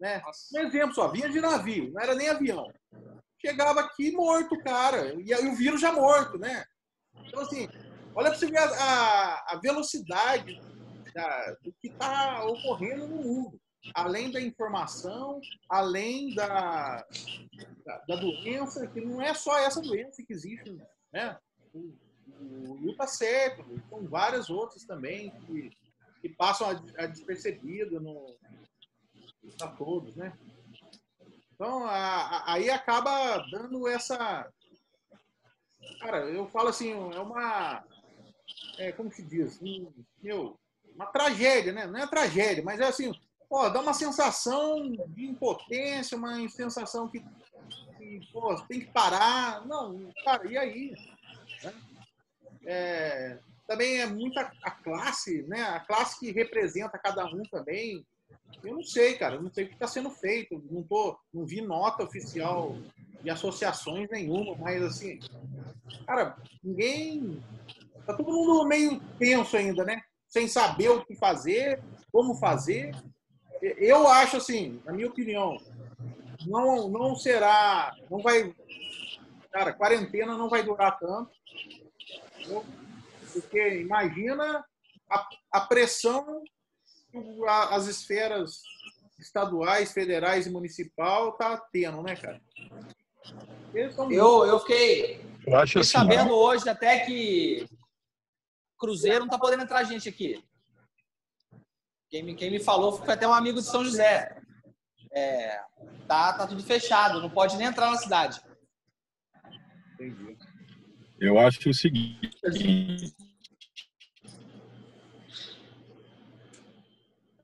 [0.00, 0.22] Né?
[0.54, 2.66] Um exemplo só, vinha de navio, não era nem avião
[3.44, 5.14] chegava aqui morto, cara.
[5.20, 6.64] E aí o vírus já morto, né?
[7.26, 7.68] Então, assim,
[8.14, 10.58] olha para você ver a, a- a velocidade
[11.14, 13.60] da- do que está ocorrendo no mundo.
[13.94, 17.04] Além da informação, além da,
[17.84, 20.74] da, da doença, que não é só essa doença que existe,
[21.12, 21.38] né?
[21.74, 21.94] O,
[22.90, 25.70] o tá certo, são várias outras também que,
[26.22, 28.38] que passam a, a despercebido no,
[29.58, 30.36] para todos, né?
[31.54, 31.92] Então, a-
[32.38, 34.50] a- aí acaba dando essa.
[36.00, 37.84] Cara, eu falo assim, é uma.
[38.78, 39.60] É, como se diz?
[39.62, 40.58] Um, meu,
[40.94, 41.86] uma tragédia, né?
[41.86, 43.12] Não é tragédia, mas é assim,
[43.48, 47.20] pô, dá uma sensação de impotência, uma sensação que,
[47.98, 49.64] que pô, tem que parar.
[49.66, 50.92] Não, cara, e aí?
[51.62, 51.74] Né?
[52.66, 55.62] É, também é muita a classe, né?
[55.62, 58.04] A classe que representa cada um também.
[58.62, 60.62] Eu não sei, cara, eu não sei o que está sendo feito.
[60.70, 62.76] Não, tô, não vi nota oficial
[63.22, 65.18] de associações nenhuma, mas assim,
[66.06, 67.42] cara, ninguém.
[68.06, 70.02] Tá todo mundo meio tenso ainda, né?
[70.28, 72.94] Sem saber o que fazer, como fazer.
[73.62, 75.56] Eu acho assim, na minha opinião,
[76.46, 78.54] não, não será, não vai,
[79.50, 81.30] cara, quarentena não vai durar tanto,
[82.38, 82.62] entendeu?
[83.34, 84.64] porque imagina
[85.10, 86.42] a, a pressão
[87.46, 88.62] as esferas
[89.18, 92.40] estaduais, federais e municipal tá tendo, né, cara?
[93.74, 97.66] Eu, eu fiquei, Eu acho fiquei assim, sabendo hoje até que
[98.78, 100.42] Cruzeiro não tá podendo entrar gente aqui.
[102.10, 104.40] Quem me, quem me falou foi até um amigo de São José.
[105.10, 105.60] É,
[106.06, 108.40] tá, tá tudo fechado, não pode nem entrar na cidade.
[109.94, 110.36] Entendi.
[111.20, 112.30] eu acho o seguinte.
[112.44, 112.48] É,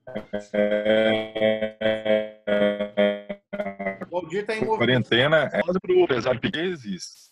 [4.09, 4.77] Valdir tá em a movimento.
[4.77, 6.07] quarentena é para o
[6.39, 7.31] pequeno existe.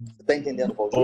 [0.00, 0.98] Você tá entendendo, Valdir?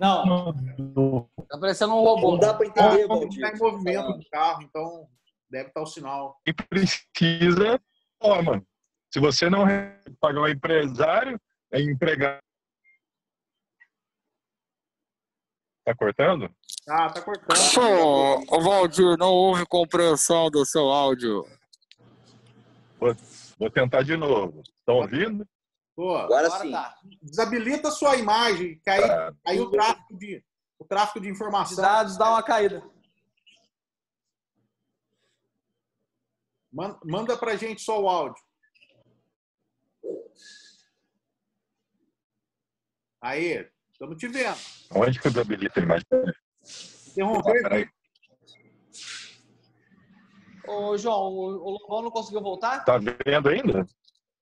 [0.00, 2.36] Não, tá parecendo um Não robô.
[2.38, 3.40] dá para entender, Ele Valdir.
[3.40, 5.08] tá em movimento do carro, então
[5.50, 6.40] deve estar o sinal.
[6.46, 7.80] e precisa
[8.20, 8.62] forma.
[9.12, 9.64] Se você não
[10.20, 11.40] pagar um empresário,
[11.72, 12.40] é empregado.
[15.84, 16.50] Tá cortando?
[16.88, 17.56] Ah, tá cortando.
[17.74, 21.46] Pô, ô Valdir, não houve compreensão do seu áudio.
[23.58, 24.62] Vou tentar de novo.
[24.62, 25.46] Estão ouvindo?
[25.94, 26.72] Pô, Agora Agora sim.
[26.72, 26.94] tá.
[27.22, 30.42] desabilita a sua imagem, que aí, Ah, aí o tráfico de
[30.78, 32.82] o tráfico de Os informação dados dá uma caída.
[36.76, 38.44] Man- manda pra gente só o áudio.
[43.22, 44.58] Aí, estamos te vendo.
[44.94, 46.06] Onde que eu desabilito a imagem?
[46.12, 46.32] Ah,
[47.08, 47.62] Interromper.
[47.62, 47.88] peraí.
[50.68, 52.84] Ô, João, o, Lobão não conseguiu voltar?
[52.84, 53.86] Tá vendo ainda?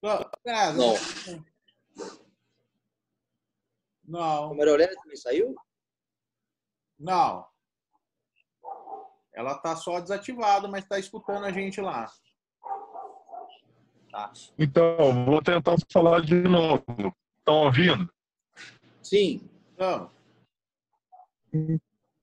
[0.04, 0.94] Ah, Não.
[4.06, 5.54] Não, A Maria também saiu?
[6.98, 7.46] não.
[9.36, 12.08] Ela tá só desativada, mas tá escutando a gente lá.
[14.58, 16.84] Então, vou tentar falar de novo.
[17.38, 18.10] Estão ouvindo?
[19.02, 19.48] Sim.
[19.74, 20.10] Então,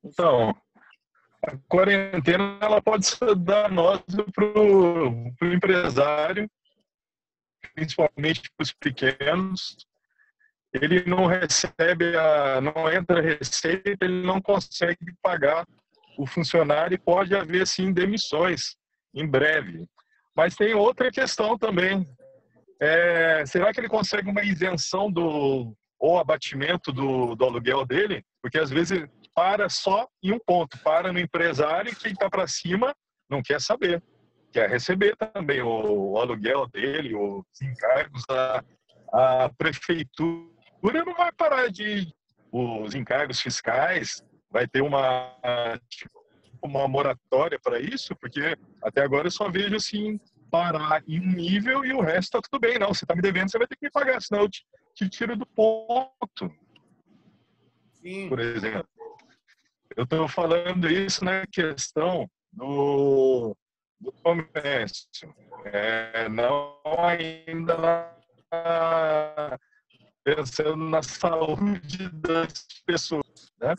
[0.04, 0.56] Então,
[1.46, 6.50] a quarentena ela pode ser danosa para o empresário,
[7.74, 9.78] principalmente para os pequenos.
[10.74, 15.68] Ele não recebe, a, não entra receita, ele não consegue pagar
[16.18, 18.78] o funcionário e pode haver, sim, demissões
[19.14, 19.86] em breve.
[20.36, 22.08] Mas tem outra questão também.
[22.80, 28.24] É, será que ele consegue uma isenção do ou abatimento do, do aluguel dele?
[28.42, 32.48] Porque às vezes para só em um ponto, para no empresário e quem está para
[32.48, 32.94] cima
[33.30, 34.04] não quer saber.
[34.52, 38.24] quer receber também o, o aluguel dele, os encargos.
[38.30, 38.64] A,
[39.14, 42.12] a prefeitura não vai parar de.
[42.52, 45.34] Os encargos fiscais, vai ter uma,
[45.90, 46.21] tipo,
[46.64, 50.20] uma moratória para isso, porque até agora eu só vejo assim
[50.50, 52.78] parar em um nível e o resto tá tudo bem.
[52.78, 55.10] Não, você tá me devendo, você vai ter que me pagar, senão eu te, te
[55.10, 56.54] tiro do ponto.
[57.94, 58.30] Sim.
[58.30, 58.88] Por exemplo.
[59.96, 63.56] Eu estou falando isso na questão do,
[64.00, 65.34] do comércio.
[65.66, 69.60] É, não ainda na,
[70.24, 73.52] pensando na saúde das pessoas.
[73.60, 73.76] Né?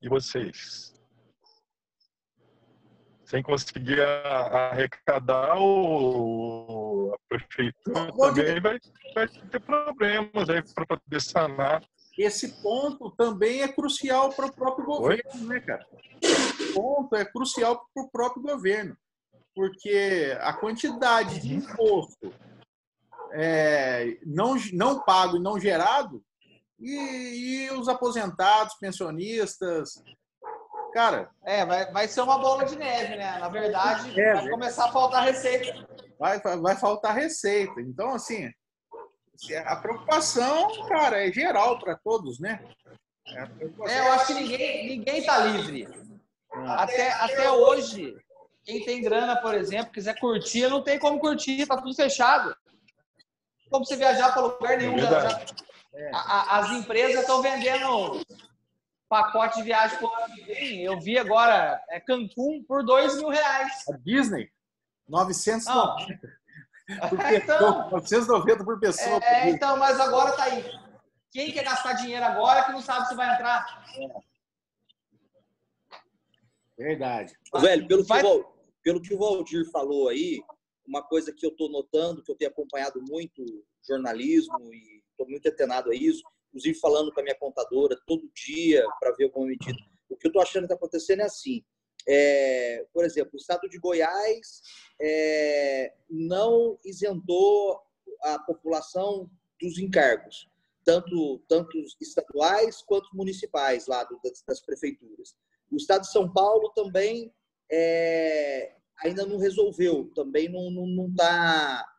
[0.00, 0.93] E vocês?
[3.24, 8.78] Sem conseguir arrecadar, o, a prefeitura também vai,
[9.14, 11.82] vai ter problemas aí para poder sanar.
[12.16, 15.46] Esse ponto também é crucial para o próprio governo, Oi?
[15.46, 15.86] né, cara?
[16.22, 18.96] Esse ponto é crucial para o próprio governo,
[19.54, 22.32] porque a quantidade de imposto
[23.32, 26.22] é, não, não pago e não gerado,
[26.78, 30.02] e, e os aposentados, pensionistas,
[30.94, 31.28] Cara.
[31.44, 33.36] É, vai, vai ser uma bola de neve, né?
[33.40, 35.88] Na verdade, é, vai começar a faltar receita.
[36.16, 37.80] Vai, vai faltar receita.
[37.80, 38.48] Então, assim,
[39.66, 42.64] a preocupação, cara, é geral para todos, né?
[43.26, 43.42] É,
[43.92, 45.88] é, eu acho que ninguém, ninguém tá livre.
[46.52, 46.84] Ah.
[46.84, 48.16] Até, até hoje,
[48.62, 52.56] quem tem grana, por exemplo, quiser curtir, não tem como curtir, tá tudo fechado.
[53.68, 54.96] Como você viajar para lugar nenhum.
[54.96, 55.44] É já, já,
[56.12, 58.22] a, as empresas estão vendendo
[59.08, 60.82] pacote de viagem por ano que vem.
[60.82, 63.72] Eu vi agora, é Cancún por dois mil reais.
[63.88, 64.50] A Disney?
[65.08, 66.44] 990.
[67.08, 69.18] Por então, 990 por pessoa.
[69.24, 70.62] É, então, mas agora tá aí.
[71.32, 73.66] Quem quer gastar dinheiro agora que não sabe se vai entrar?
[76.76, 77.32] Verdade.
[77.58, 78.20] Velho, pelo, vai...
[78.20, 78.44] que o,
[78.82, 80.42] pelo que o Valdir falou aí,
[80.86, 83.42] uma coisa que eu estou notando, que eu tenho acompanhado muito
[83.88, 86.22] jornalismo e estou muito atenado a isso,
[86.54, 89.76] inclusive falando com a minha contadora todo dia para ver alguma medida.
[90.08, 91.64] O que eu estou achando que está acontecendo é assim.
[92.06, 94.62] É, por exemplo, o estado de Goiás
[95.00, 97.80] é, não isentou
[98.22, 99.28] a população
[99.60, 100.48] dos encargos,
[100.84, 105.34] tanto, tanto estaduais quanto municipais lá do, das, das, prefeituras.
[105.72, 107.34] O estado de São Paulo também
[107.72, 111.93] é, ainda não resolveu, também não está tá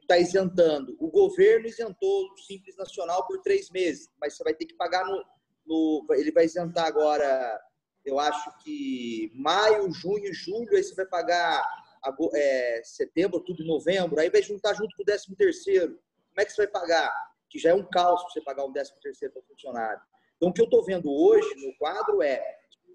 [0.00, 0.96] está isentando.
[0.98, 5.04] O governo isentou o Simples Nacional por três meses, mas você vai ter que pagar
[5.04, 5.24] no.
[5.66, 7.60] no ele vai isentar agora,
[8.04, 11.64] eu acho que maio, junho, julho, aí você vai pagar
[12.34, 15.98] é, setembro, tudo novembro, aí vai juntar junto com o décimo terceiro.
[16.28, 17.12] Como é que você vai pagar?
[17.48, 20.00] Que já é um caos você pagar um décimo terceiro para funcionário.
[20.36, 22.42] Então, o que eu estou vendo hoje no quadro é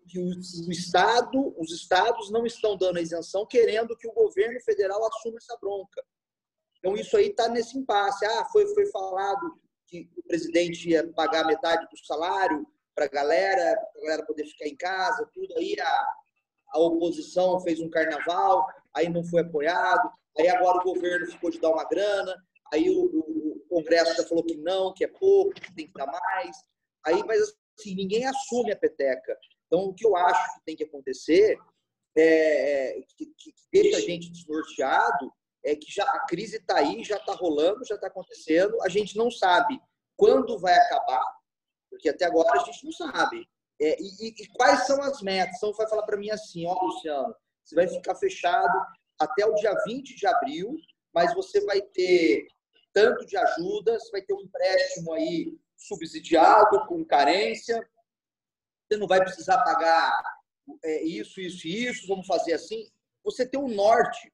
[0.08, 0.30] que o,
[0.72, 5.58] Estado, os estados não estão dando a isenção, querendo que o governo federal assuma essa
[5.58, 6.04] bronca.
[6.80, 8.26] Então, isso aí está nesse impasse.
[8.26, 13.78] Ah, foi, foi falado que o presidente ia pagar metade do salário para a galera,
[13.94, 15.56] para a galera poder ficar em casa, tudo.
[15.58, 16.08] Aí a,
[16.74, 20.10] a oposição fez um carnaval, aí não foi apoiado.
[20.38, 22.36] Aí agora o governo ficou de dar uma grana,
[22.72, 25.94] aí o, o, o Congresso já falou que não, que é pouco, que tem que
[25.94, 26.58] dar mais.
[27.06, 27.42] Aí, mas
[27.80, 29.38] assim, ninguém assume a peteca.
[29.66, 31.58] Então, o que eu acho que tem que acontecer
[32.16, 35.32] é, é que, que deixa a gente desnorteado
[35.64, 38.82] é que já a crise está aí, já está rolando, já está acontecendo.
[38.84, 39.80] A gente não sabe
[40.16, 41.24] quando vai acabar,
[41.90, 43.48] porque até agora a gente não sabe.
[43.80, 45.56] É, e, e, quais são as metas?
[45.58, 48.76] Então, vai falar para mim assim: ó, Luciano, você vai ficar fechado
[49.20, 50.76] até o dia 20 de abril,
[51.14, 52.48] mas você vai ter
[52.94, 57.88] tanto de ajuda, você vai ter um empréstimo aí subsidiado, com carência,
[58.88, 60.20] você não vai precisar pagar
[60.84, 62.90] é, isso, isso e isso, vamos fazer assim.
[63.24, 64.32] Você tem um norte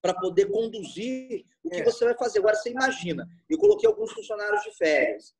[0.00, 1.84] para poder conduzir o que é.
[1.84, 2.38] você vai fazer.
[2.38, 5.34] Agora, você imagina, eu coloquei alguns funcionários de férias,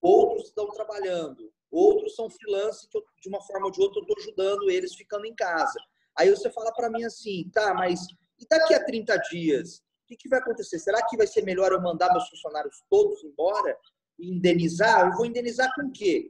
[0.00, 4.02] outros estão trabalhando, outros são freelance que eu, de uma forma ou de outra eu
[4.02, 5.78] estou ajudando eles ficando em casa.
[6.16, 8.06] Aí você fala para mim assim, tá, mas
[8.38, 9.78] e daqui a 30 dias?
[9.78, 10.78] O que, que vai acontecer?
[10.78, 13.76] Será que vai ser melhor eu mandar meus funcionários todos embora
[14.18, 15.06] e indenizar?
[15.06, 16.28] Eu vou indenizar com o quê?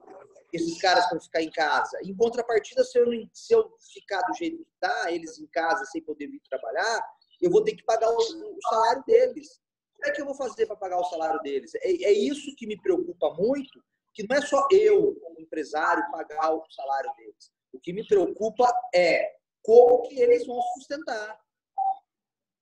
[0.52, 1.98] Esses caras para ficar em casa.
[2.02, 6.00] Em contrapartida, se eu, se eu ficar do jeito que está, eles em casa sem
[6.02, 7.04] poder vir trabalhar,
[7.40, 9.60] eu vou ter que pagar o, o salário deles.
[9.94, 11.74] Como é que eu vou fazer para pagar o salário deles?
[11.76, 13.82] É, é, isso que me preocupa muito,
[14.12, 17.52] que não é só eu, como empresário, pagar o salário deles.
[17.72, 19.32] O que me preocupa é
[19.62, 21.38] como que eles vão sustentar.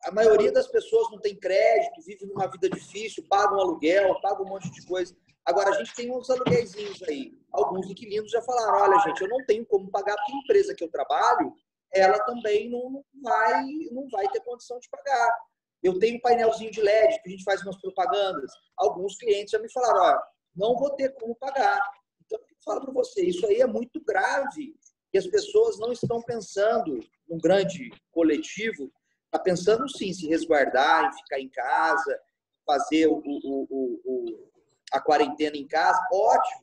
[0.04, 4.48] A maioria das pessoas não tem crédito, vive numa vida difícil, pagam aluguel, pagam um
[4.48, 5.14] monte de coisa.
[5.44, 6.74] Agora, a gente tem uns aluguéis
[7.08, 7.32] aí.
[7.52, 10.84] Alguns inquilinos já falaram, olha, gente, eu não tenho como pagar, porque a empresa que
[10.84, 11.54] eu trabalho,
[11.92, 15.38] ela também não vai, não vai ter condição de pagar.
[15.82, 18.50] Eu tenho um painelzinho de LED que a gente faz umas propagandas.
[18.76, 20.22] Alguns clientes já me falaram, ó,
[20.54, 21.80] não vou ter como pagar.
[22.24, 24.74] Então, eu falo para você, isso aí é muito grave.
[25.12, 28.90] E as pessoas não estão pensando num grande coletivo,
[29.26, 32.20] está pensando sim se resguardar, em ficar em casa,
[32.64, 34.50] fazer o, o, o,
[34.92, 36.61] a quarentena em casa, ótimo.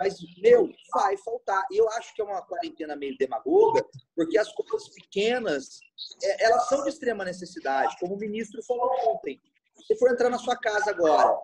[0.00, 1.62] Mas, meu, vai faltar.
[1.70, 3.84] Eu acho que é uma quarentena meio demagoga,
[4.16, 5.78] porque as coisas pequenas,
[6.22, 7.94] é, elas são de extrema necessidade.
[8.00, 9.38] Como o ministro falou ontem.
[9.86, 11.38] Se for entrar na sua casa agora,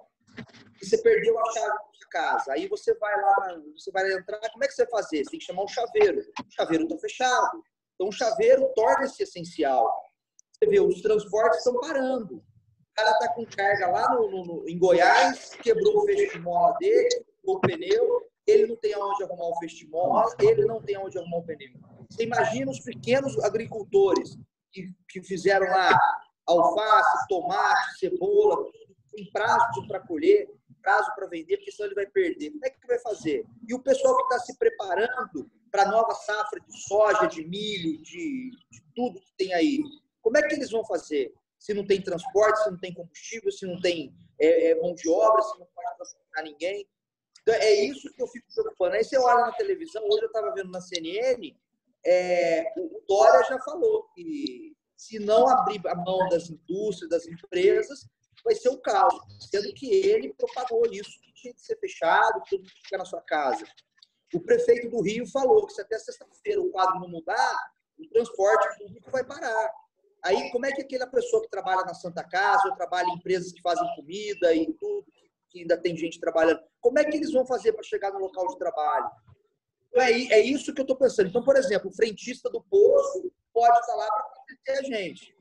[0.80, 4.38] e você perdeu a chave da sua casa, aí você vai lá, você vai entrar,
[4.50, 5.24] como é que você vai fazer?
[5.24, 6.20] Você tem que chamar um chaveiro.
[6.20, 7.62] O chaveiro está fechado.
[7.94, 9.86] Então, o chaveiro torna-se essencial.
[10.52, 12.36] Você vê, os transportes estão parando.
[12.36, 16.38] O cara está com carga lá no, no, no, em Goiás, quebrou o feixe de
[16.38, 21.18] mola dele, o pneu, ele não tem aonde arrumar o festival, ele não tem aonde
[21.18, 21.72] arrumar o pneu.
[22.11, 24.38] Você imagina os pequenos agricultores
[24.72, 25.99] que, que fizeram lá
[26.47, 28.70] alface, tomate, cebola,
[29.12, 30.49] tem prazo para colher,
[30.80, 32.51] prazo para vender, porque senão ele vai perder.
[32.51, 33.44] Como é que vai fazer?
[33.66, 38.01] E o pessoal que está se preparando para a nova safra de soja, de milho,
[38.03, 39.82] de, de tudo que tem aí,
[40.22, 41.34] como é que eles vão fazer?
[41.59, 45.09] Se não tem transporte, se não tem combustível, se não tem é, é, mão de
[45.09, 46.86] obra, se não pode transportar ninguém.
[47.47, 48.97] Então, é isso que eu fico preocupando.
[48.97, 51.57] Aí você olha na televisão, hoje eu estava vendo na CNN,
[52.05, 58.09] é, o Dória já falou que se não abrir a mão das indústrias, das empresas,
[58.44, 59.14] vai ser um caos.
[59.49, 63.05] Sendo que ele propagou isso, que tinha que ser fechado, que todo mundo ficar na
[63.05, 63.64] sua casa.
[64.34, 67.57] O prefeito do Rio falou que se até sexta-feira o quadro não mudar,
[67.97, 69.72] o transporte público vai parar.
[70.24, 73.53] Aí, como é que aquela pessoa que trabalha na Santa Casa, ou trabalha em empresas
[73.53, 75.07] que fazem comida e tudo,
[75.57, 76.61] que ainda tem gente trabalhando.
[76.80, 79.11] Como é que eles vão fazer para chegar no local de trabalho?
[79.88, 81.28] Então, é, é isso que eu estou pensando.
[81.28, 85.34] Então, por exemplo, o frentista do posto pode estar lá para atender a gente.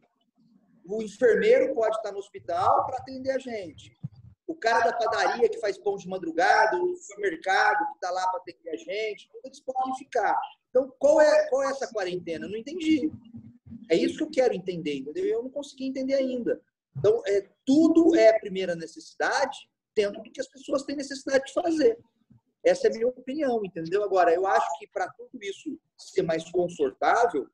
[0.88, 3.98] O enfermeiro pode estar no hospital para atender a gente.
[4.48, 8.40] O cara da padaria que faz pão de madrugada, o supermercado que está lá para
[8.40, 10.40] atender a gente, eles podem ficar.
[10.70, 12.46] Então, qual é, qual é essa quarentena?
[12.46, 13.12] Eu não entendi.
[13.90, 15.26] É isso que eu quero entender, entendeu?
[15.26, 16.62] Eu não consegui entender ainda.
[16.96, 21.98] Então, é, tudo é primeira necessidade dentro do que as pessoas têm necessidade de fazer.
[22.64, 24.04] Essa é a minha opinião, entendeu?
[24.04, 27.48] Agora, eu acho que para tudo isso ser mais confortável,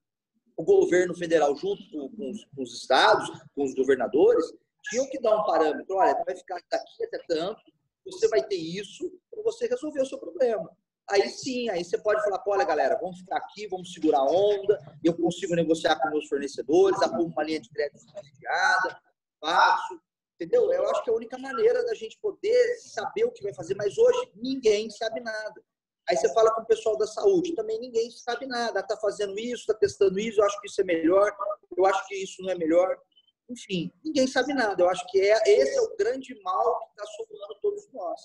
[0.55, 4.45] o governo federal, junto com, os, com, os, estados, com os governadores,
[4.83, 5.95] tinham que dar um parâmetro.
[5.95, 7.61] Olha, vai ficar daqui até tanto,
[8.05, 10.69] você vai ter isso para você resolver o seu problema.
[11.09, 14.79] Aí sim, aí você pode falar, olha, galera, vamos ficar aqui, vamos segurar a onda,
[15.03, 18.97] eu consigo negociar com meus fornecedores, arrumo uma linha de crédito subsidiada,
[19.41, 19.99] faço,
[20.41, 20.73] Entendeu?
[20.73, 23.75] Eu acho que é a única maneira da gente poder saber o que vai fazer,
[23.75, 25.63] mas hoje ninguém sabe nada.
[26.09, 28.79] Aí você fala com o pessoal da saúde, também ninguém sabe nada.
[28.79, 31.31] Está fazendo isso, está testando isso, eu acho que isso é melhor,
[31.77, 32.97] eu acho que isso não é melhor.
[33.47, 34.81] Enfim, ninguém sabe nada.
[34.81, 38.21] Eu acho que é, esse é o grande mal que está assombrando todos nós.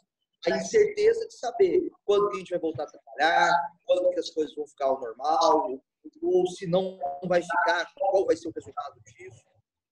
[0.46, 3.52] A incerteza de saber quando a gente vai voltar a trabalhar,
[3.84, 5.78] quando que as coisas vão ficar ao normal,
[6.22, 9.44] ou se não vai ficar, qual vai ser o resultado disso.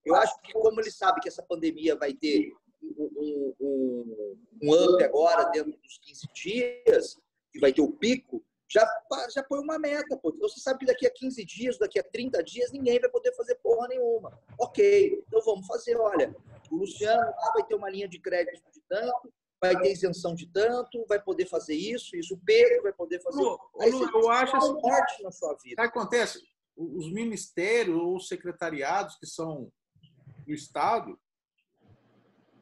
[0.05, 2.53] Eu acho que como ele sabe que essa pandemia vai ter
[2.83, 7.19] um, um, um up agora dentro dos 15 dias,
[7.55, 8.87] e vai ter o pico, já,
[9.33, 10.33] já põe uma meta, pô.
[10.35, 13.33] Então você sabe que daqui a 15 dias, daqui a 30 dias, ninguém vai poder
[13.35, 14.39] fazer porra nenhuma.
[14.59, 16.35] Ok, então vamos fazer, olha,
[16.71, 20.47] o Luciano lá vai ter uma linha de crédito de tanto, vai ter isenção de
[20.51, 23.41] tanto, vai poder fazer isso, isso, o Pedro vai poder fazer.
[23.41, 25.83] Lu, Lu, eu acho assim, morte na sua vida.
[25.83, 26.43] Acontece?
[26.77, 29.71] Os ministérios ou os secretariados que são
[30.45, 31.19] do Estado,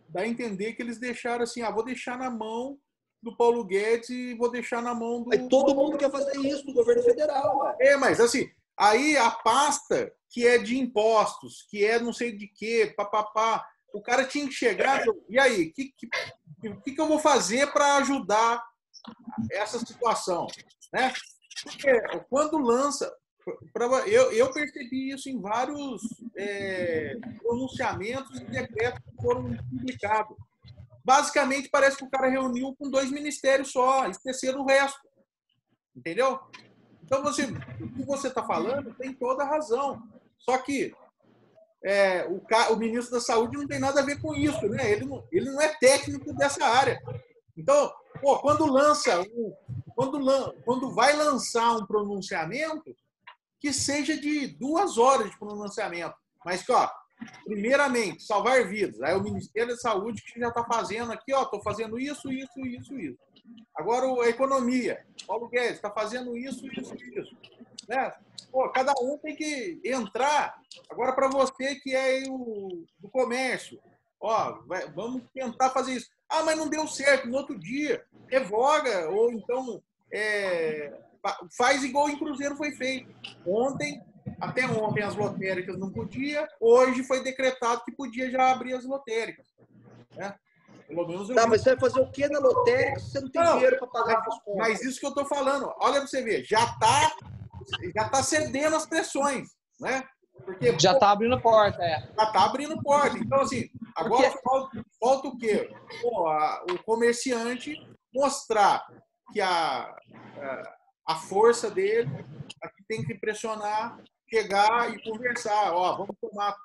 [0.08, 2.78] dá a entender que eles deixaram assim, ah, vou deixar na mão
[3.22, 5.48] do Paulo Guedes e vou deixar na mão do.
[5.48, 7.58] Todo mundo quer fazer isso do governo federal.
[7.58, 7.76] Ué.
[7.80, 12.48] É, mas assim, aí a pasta que é de impostos, que é não sei de
[12.48, 15.04] quê, papapá, o cara tinha que chegar.
[15.28, 16.08] E aí, o que, que,
[16.82, 18.62] que, que eu vou fazer para ajudar
[19.50, 20.46] essa situação?
[20.92, 21.12] Né?
[21.62, 23.14] Porque quando lança,
[24.06, 26.02] eu, eu percebi isso em vários
[26.36, 30.36] é, pronunciamentos e decretos que foram publicados.
[31.04, 35.00] Basicamente, parece que o cara reuniu com dois ministérios só, esqueceram o resto.
[35.94, 36.38] Entendeu?
[37.02, 40.02] Então, você, o que você está falando tem toda a razão.
[40.38, 40.94] Só que
[41.84, 42.40] é, o,
[42.72, 44.92] o, ministro da Saúde não tem nada a ver com isso, né?
[44.92, 47.00] Ele não, ele não é técnico dessa área.
[47.56, 49.52] Então, pô, quando lança, um,
[49.94, 52.94] quando, quando vai lançar um pronunciamento,
[53.62, 56.16] que seja de duas horas de pronunciamento.
[56.44, 56.90] Mas que, ó,
[57.44, 59.00] primeiramente, salvar vidas.
[59.00, 62.58] Aí o Ministério da Saúde que já está fazendo aqui, ó, estou fazendo isso, isso,
[62.66, 63.18] isso, isso.
[63.72, 65.06] Agora a economia.
[65.24, 67.36] Paulo Guedes está fazendo isso, isso, isso.
[67.88, 68.12] Né?
[68.50, 70.60] Pô, cada um tem que entrar.
[70.90, 73.80] Agora, para você que é o do comércio,
[74.20, 76.10] ó, vai, vamos tentar fazer isso.
[76.28, 77.28] Ah, mas não deu certo.
[77.28, 79.80] No outro dia, revoga, ou então
[80.12, 80.92] é,
[81.56, 83.14] faz igual em Cruzeiro foi feito.
[83.46, 84.02] Ontem,
[84.40, 89.46] até ontem, as lotéricas não podia, hoje foi decretado que podia já abrir as lotéricas.
[90.14, 90.34] Né?
[90.86, 93.30] Pelo menos eu tá, mas você vai fazer o que na lotérica se você não
[93.30, 94.68] tem não, dinheiro para pagar as contas?
[94.68, 97.16] Mas isso que eu estou falando, olha para você ver, já está
[97.94, 99.48] já tá cedendo as pressões,
[99.80, 100.04] né?
[100.44, 102.00] Porque, já está abrindo porta, é.
[102.16, 103.16] Já está abrindo porta.
[103.16, 104.42] Então, assim, agora Porque...
[104.42, 105.70] falta, falta, o quê?
[106.00, 107.76] Pô, a, o comerciante
[108.12, 108.84] mostrar
[109.32, 110.74] que a, a,
[111.06, 112.10] a força dele,
[112.62, 115.72] aqui tem que pressionar, chegar e conversar.
[115.72, 116.56] Ó, vamos tomar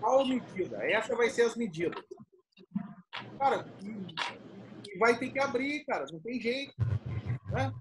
[0.00, 0.78] qual medida?
[0.84, 2.02] Essa vai ser as medidas.
[3.38, 6.74] Cara, e, e vai ter que abrir, cara, não tem jeito.
[7.50, 7.72] Né?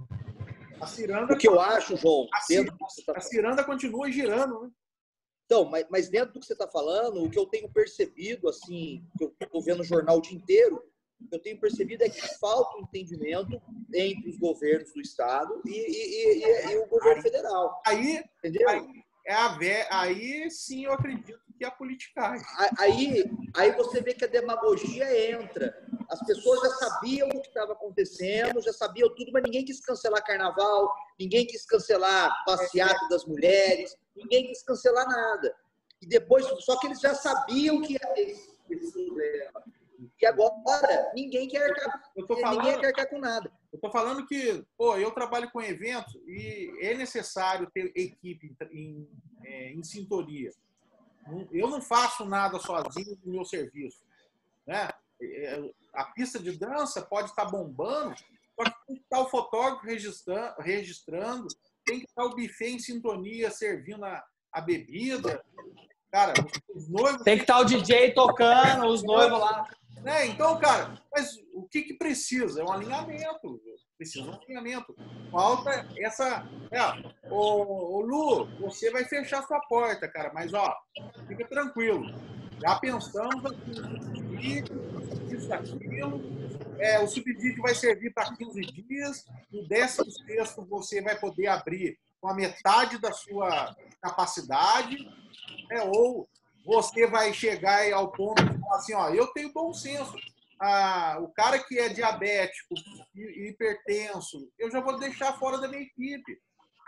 [0.82, 1.34] A ciranda.
[1.34, 4.72] O que eu acho, João, a, ciranda, tá a ciranda continua girando, né?
[5.45, 9.03] Então, mas, mas, dentro do que você está falando, o que eu tenho percebido, assim,
[9.18, 10.80] que eu estou vendo o jornal o dia inteiro,
[11.32, 13.62] eu tenho percebido é que falta um entendimento
[13.94, 17.82] entre os governos do Estado e, e, e, e o governo aí, federal.
[17.86, 18.70] Aí, entendeu?
[18.70, 19.88] Aí, é a vé...
[19.92, 22.46] aí sim eu acredito que é a politicagem.
[22.78, 23.24] Aí,
[23.56, 25.76] aí você vê que a demagogia entra.
[26.10, 30.26] As pessoas já sabiam o que estava acontecendo, já sabiam tudo, mas ninguém quis cancelar
[30.26, 35.54] carnaval, ninguém quis cancelar passeata das mulheres, ninguém quis cancelar nada.
[36.02, 39.09] E depois, só que eles já sabiam que esse.
[40.22, 43.52] E agora ninguém quer arcar, eu tô falando, ninguém quer arcar com nada.
[43.72, 49.08] Eu estou falando que, pô, eu trabalho com eventos e é necessário ter equipe em,
[49.46, 50.52] é, em sintonia.
[51.52, 54.02] Eu não faço nada sozinho no meu serviço.
[54.66, 54.90] Né?
[55.22, 58.16] É, a pista de dança pode estar bombando,
[58.56, 61.48] só que tem que estar o fotógrafo registrando, registrando
[61.86, 65.44] tem que estar o buffet em sintonia, servindo a, a bebida.
[66.12, 66.34] Cara,
[66.76, 67.24] os noivos.
[67.24, 69.68] Tem que estar o DJ tocando, os noivos lá.
[70.04, 70.28] Né?
[70.28, 72.62] Então, cara, mas o que, que precisa?
[72.62, 73.62] É um alinhamento.
[73.97, 74.95] Precisa de um alinhamento.
[75.32, 76.47] Falta essa.
[76.72, 80.74] É, ô, ô, Lu, você vai fechar sua porta, cara, mas ó,
[81.28, 82.06] fica tranquilo.
[82.62, 84.64] Já pensamos aqui,
[85.34, 86.22] isso, aquilo.
[86.80, 89.26] É, o subsídio vai servir para 15 dias.
[89.52, 94.97] No 16 você vai poder abrir com a metade da sua capacidade.
[95.72, 96.28] É, ou
[96.66, 100.16] você vai chegar ao ponto de falar assim, ó, eu tenho bom senso.
[100.62, 102.76] Ah, o cara que é diabético
[103.16, 106.38] e hipertenso, eu já vou deixar fora da minha equipe,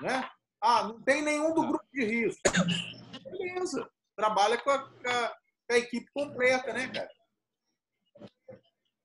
[0.02, 0.30] né?
[0.62, 2.42] Ah, não tem nenhum do grupo de risco.
[3.24, 3.90] Beleza.
[4.16, 5.30] Trabalha com a, com a,
[5.68, 7.10] com a equipe completa, né, cara?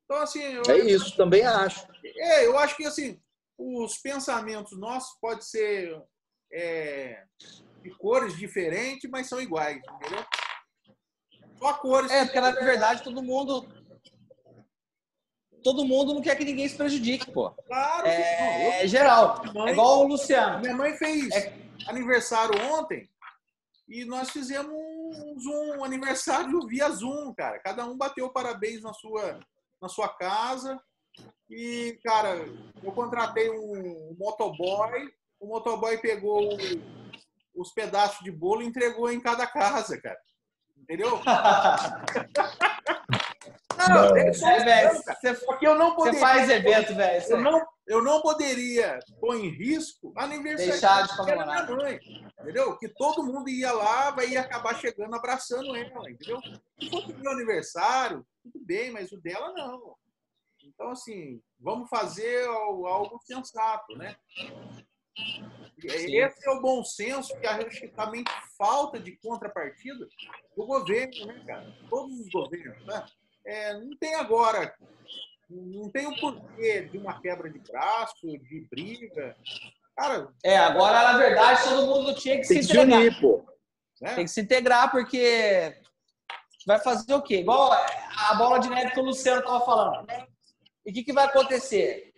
[0.04, 0.42] Então, assim...
[0.42, 1.86] Eu, é isso, também acho.
[2.04, 3.20] É, eu acho que, assim,
[3.56, 6.02] os pensamentos nossos podem ser
[6.52, 7.24] é,
[7.82, 10.24] de cores diferentes, mas são iguais, entendeu?
[11.58, 12.10] Só cores.
[12.10, 13.66] É, porque na verdade todo mundo.
[15.62, 17.50] Todo mundo não quer que ninguém se prejudique, pô.
[17.66, 19.42] Claro, é, é geral.
[19.52, 20.60] Mãe, é igual o Luciano.
[20.60, 21.52] Minha mãe fez é...
[21.88, 23.08] aniversário ontem
[23.88, 27.58] e nós fizemos um Zoom, um aniversário via Zoom, cara.
[27.60, 29.38] Cada um bateu parabéns na sua,
[29.80, 30.80] na sua casa.
[31.48, 32.36] E, cara,
[32.82, 35.08] eu contratei um, um motoboy.
[35.38, 36.48] O motoboy pegou
[37.54, 40.18] os pedaços de bolo e entregou em cada casa, cara.
[40.86, 41.18] Entendeu?
[43.76, 46.20] não, é, velho, você, porque eu não poderia.
[46.20, 47.24] Você faz evento, velho.
[47.28, 51.66] Eu não, eu não poderia pôr em risco aniversário Deixar de comemorar.
[51.66, 51.98] da minha mãe.
[52.40, 52.78] Entendeu?
[52.78, 56.40] Que todo mundo ia lá, vai ia acabar chegando abraçando ela, entendeu?
[56.78, 59.96] Se fosse meu aniversário, tudo bem, mas o dela não.
[60.62, 64.14] Então, assim, vamos fazer algo sensato, né?
[65.16, 66.16] Sim.
[66.16, 68.24] Esse é o bom senso que acho que também
[68.56, 70.06] falta de contrapartida
[70.56, 71.76] do governo, né, cara?
[71.88, 73.04] Todos os governos, né?
[73.44, 74.74] É, não tem agora,
[75.48, 79.36] não tem o porquê de uma quebra de braço, de briga.
[79.96, 83.00] Cara, é, agora, na verdade, todo mundo tinha que se integrar.
[83.00, 83.46] Unir, pô.
[84.00, 84.14] Né?
[84.14, 85.76] Tem que se integrar, porque
[86.66, 87.40] vai fazer o quê?
[87.40, 90.06] Igual a bola de neve que o Luciano estava falando.
[90.84, 92.12] E o que, que vai acontecer?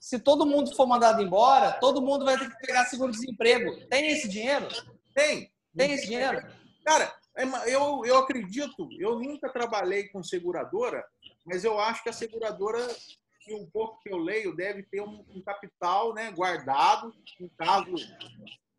[0.00, 3.86] Se todo mundo for mandado embora, todo mundo vai ter que pegar seguro-desemprego.
[3.88, 4.66] Tem esse dinheiro?
[5.14, 5.52] Tem.
[5.76, 6.42] Tem esse dinheiro?
[6.84, 7.44] Cara, é
[7.74, 11.06] eu, eu acredito, eu nunca trabalhei com seguradora,
[11.44, 12.78] mas eu acho que a seguradora,
[13.42, 17.94] que um pouco que eu leio, deve ter um, um capital né, guardado, em caso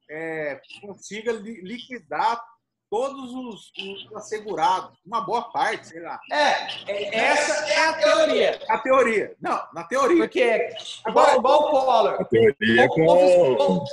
[0.10, 2.44] é, consiga liquidar
[2.92, 6.20] todos os, os, assegurados, uma boa parte, sei lá.
[6.30, 8.62] É, é essa é a teoria.
[8.68, 9.36] A teoria.
[9.40, 10.18] Não, na teoria.
[10.18, 10.76] Porque,
[11.06, 12.22] Agora, igual, igual o Collor.
[12.22, 13.86] A teoria é com...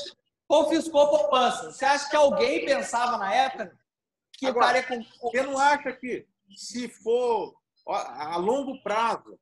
[0.49, 1.71] confiscou a poupança.
[1.71, 3.73] Você acha que alguém pensava na época
[4.33, 5.31] que Agora, o cara ia com...
[5.31, 6.27] Você não acha que
[6.57, 7.55] se for
[7.87, 9.39] a longo prazo,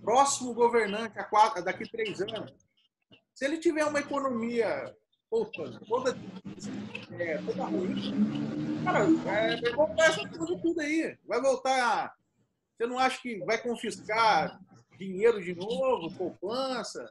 [0.00, 2.50] próximo governante, a quatro, daqui a três anos,
[3.34, 4.96] se ele tiver uma economia
[5.30, 6.16] puta, toda,
[7.12, 11.16] é, toda ruim, cara, é, vai voltar essa coisa tudo aí.
[11.26, 12.14] Vai voltar.
[12.76, 14.58] Você não acha que vai confiscar
[14.98, 17.10] dinheiro de novo, poupança?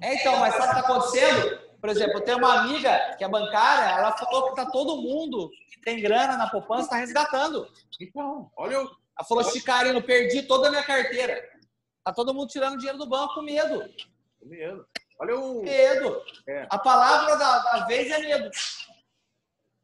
[0.00, 1.70] É, então, mas sabe o que está acontecendo?
[1.80, 5.50] Por exemplo, eu tenho uma amiga que é bancária, ela falou que tá todo mundo
[5.70, 7.66] que tem grana na poupança está resgatando.
[7.98, 11.42] Então, olha, eu, Ela falou, Chicarino, perdi toda a minha carteira.
[12.04, 13.82] Tá todo mundo tirando dinheiro do banco com medo.
[14.42, 14.86] medo.
[15.18, 15.62] Olha o.
[15.62, 16.22] Medo.
[16.48, 16.66] É.
[16.70, 18.50] A palavra da, da vez é medo.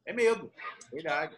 [0.07, 0.51] É medo.
[0.91, 1.35] Verdade.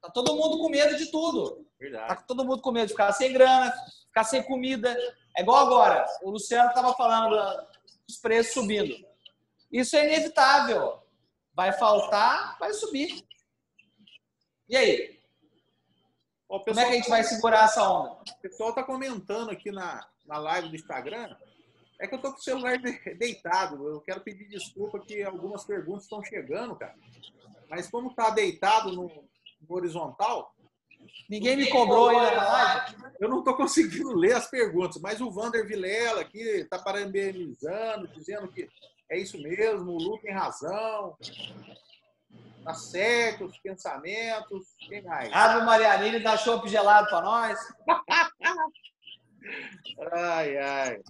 [0.00, 1.56] Tá todo mundo com medo de tudo.
[1.56, 2.24] Tá Verdade.
[2.26, 3.72] todo mundo com medo de ficar sem grana,
[4.08, 4.96] ficar sem comida.
[5.36, 6.06] É igual agora.
[6.22, 7.36] O Luciano estava falando
[8.08, 8.94] dos preços subindo.
[9.70, 11.02] Isso é inevitável.
[11.52, 13.22] Vai faltar, vai subir.
[14.68, 15.20] E aí?
[16.48, 18.12] Ó, Como é que a gente vai segurar essa onda?
[18.12, 21.34] O pessoal tá comentando aqui na, na live do Instagram.
[21.98, 23.88] É que eu tô com o celular de- deitado.
[23.88, 26.94] Eu quero pedir desculpa que algumas perguntas estão chegando, cara.
[27.68, 29.08] Mas como tá deitado no,
[29.68, 30.52] no horizontal,
[31.28, 32.96] Ninguém me cobrou ainda na live?
[33.20, 35.00] eu não tô conseguindo ler as perguntas.
[35.00, 38.68] Mas o Vander Vilela aqui tá parabenizando, dizendo que
[39.10, 41.16] é isso mesmo, o Lu tem razão.
[42.64, 44.74] Tá certo, os pensamentos.
[44.88, 45.32] Quem mais?
[45.32, 47.58] Ave Marianine dá chopp gelado pra nós.
[50.12, 51.00] Ai, ai.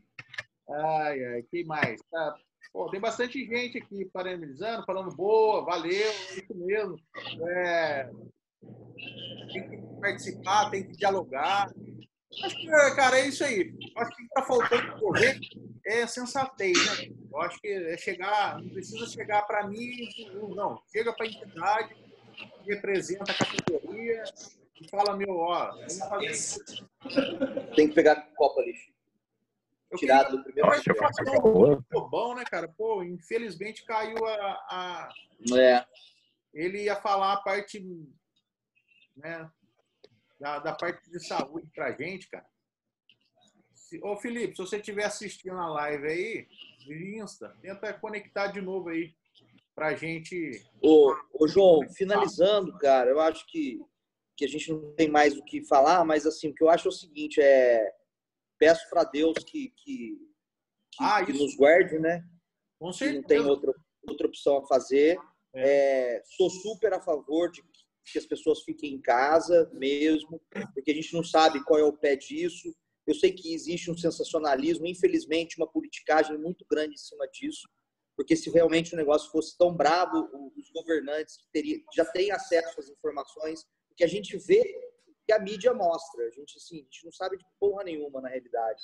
[0.68, 1.42] Ai, ai.
[1.50, 1.98] Quem mais?
[2.10, 2.36] Tá,
[2.76, 7.00] pô, tem bastante gente aqui parabenizando, falando boa, valeu, é isso mesmo.
[7.48, 8.10] É,
[9.50, 11.72] tem que participar, tem que dialogar.
[12.44, 13.72] Acho que, cara, é isso aí.
[13.96, 15.40] Acho que está faltando governo
[15.86, 17.14] é sensatez, né?
[17.32, 20.10] Eu acho que é chegar, não precisa chegar para mim,
[20.54, 20.78] não.
[20.92, 21.96] Chega para a entidade,
[22.66, 24.22] representa a categoria
[24.78, 25.72] e fala, meu, ó.
[27.74, 28.90] Tem que pegar Chico.
[28.90, 28.95] Eu
[29.96, 31.82] tirado do primeiro Nossa, acabou.
[31.82, 32.68] Ficou bom, né, cara?
[32.68, 34.34] Pô, infelizmente caiu a,
[34.70, 35.08] a-
[35.58, 35.84] É,
[36.52, 37.84] Ele ia falar a parte,
[39.16, 39.48] né,
[40.40, 42.46] da, da parte de saúde pra gente, cara.
[43.74, 46.48] Se- ô, Felipe, se você estiver assistindo a live aí,
[47.20, 49.14] Insta, tenta conectar de novo aí
[49.74, 50.64] pra gente.
[50.80, 53.80] Ô, ô, João, finalizando, cara, eu acho que,
[54.36, 56.88] que a gente não tem mais o que falar, mas assim, o que eu acho
[56.88, 57.92] é o seguinte, é
[58.58, 60.18] peço para Deus que, que,
[60.92, 62.22] que, Ah, que nos guarde, né?
[62.78, 63.26] Com Que não certeza.
[63.26, 63.72] tem outra,
[64.08, 65.18] outra opção a fazer.
[65.54, 67.62] É, sou super a favor de
[68.12, 70.40] que as pessoas fiquem em casa mesmo,
[70.74, 72.72] porque a gente não sabe qual é o pé disso.
[73.06, 77.68] Eu sei que existe um sensacionalismo, infelizmente, uma politicagem muito grande em cima disso,
[78.16, 82.78] porque se realmente o negócio fosse tão brabo, os governantes que teria, já têm acesso
[82.80, 84.62] às informações, o que a gente vê
[85.26, 86.24] que a mídia mostra.
[86.24, 88.82] A gente, assim, a gente não sabe de porra nenhuma, na realidade.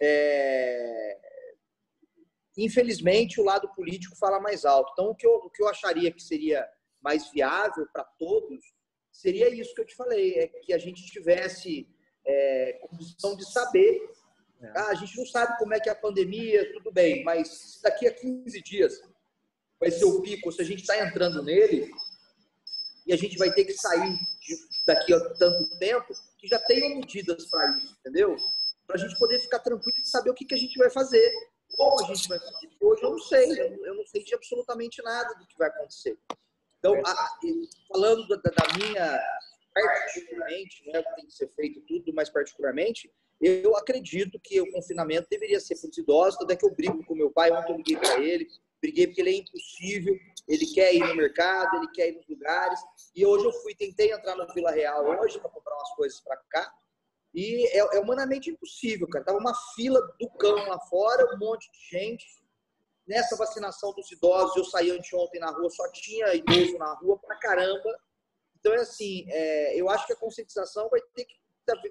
[0.00, 1.18] É,
[2.56, 4.92] infelizmente, o lado político fala mais alto.
[4.92, 6.68] Então, o que eu, o que eu acharia que seria
[7.00, 8.62] mais viável para todos
[9.10, 11.86] seria isso que eu te falei, é que a gente tivesse
[12.24, 14.00] é, condição de saber.
[14.74, 18.06] Ah, a gente não sabe como é que é a pandemia, tudo bem, mas daqui
[18.06, 19.00] a 15 dias
[19.78, 21.90] vai ser o pico, se a gente está entrando nele,
[23.06, 24.16] e a gente vai ter que sair
[24.86, 28.36] daqui a tanto tempo, que já tenham medidas para isso, entendeu?
[28.86, 31.32] Para a gente poder ficar tranquilo e saber o que, que a gente vai fazer.
[31.76, 32.70] Como a gente vai fazer.
[32.80, 36.18] Hoje eu não sei, eu não- sei de absolutamente nada do que vai acontecer.
[36.78, 37.38] Então, a-
[37.88, 39.20] falando da, da minha,
[39.72, 45.58] particularmente, né, tem que ser feito tudo, mas particularmente, eu acredito que o confinamento deveria
[45.60, 48.20] ser para os idosos, até que eu brigo com meu pai, ontem eu liguei para
[48.20, 48.46] ele,
[48.82, 50.14] briguei porque ele é impossível,
[50.48, 52.80] ele quer ir no mercado, ele quer ir nos lugares,
[53.14, 56.36] e hoje eu fui, tentei entrar na Vila Real hoje para comprar umas coisas para
[56.50, 56.74] cá,
[57.34, 59.24] e é, é humanamente impossível, cara.
[59.24, 62.26] Tava uma fila do cão lá fora, um monte de gente.
[63.06, 67.36] Nessa vacinação dos idosos, eu saí anteontem na rua, só tinha idoso na rua pra
[67.36, 67.98] caramba.
[68.58, 71.40] Então, é assim, é, eu acho que a conscientização vai ter que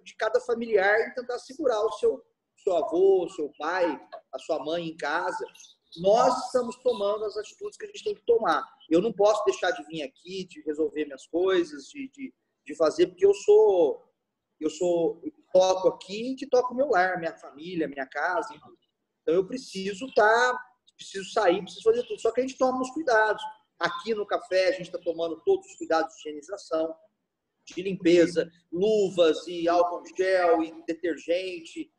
[0.04, 2.24] de cada familiar tentar segurar o seu,
[2.58, 4.00] seu avô, o seu pai,
[4.32, 5.46] a sua mãe em casa.
[5.98, 8.66] Nós estamos tomando as atitudes que a gente tem que tomar.
[8.89, 12.34] Eu não posso deixar de vir aqui, de resolver minhas coisas, de, de,
[12.66, 14.02] de fazer, porque eu sou
[14.60, 18.54] eu sou eu toco aqui que toco o meu lar, minha família, minha casa.
[19.22, 20.58] Então eu preciso estar,
[20.96, 22.22] preciso sair, preciso fazer tudo.
[22.22, 23.42] Só que a gente toma os cuidados.
[23.80, 26.96] Aqui no café a gente está tomando todos os cuidados de higienização,
[27.66, 31.92] de limpeza, luvas e álcool gel e detergente.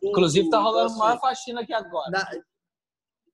[0.00, 0.10] tudo.
[0.10, 2.10] Inclusive, tá rolando Então, uma assim, faxina aqui agora.
[2.10, 2.28] na-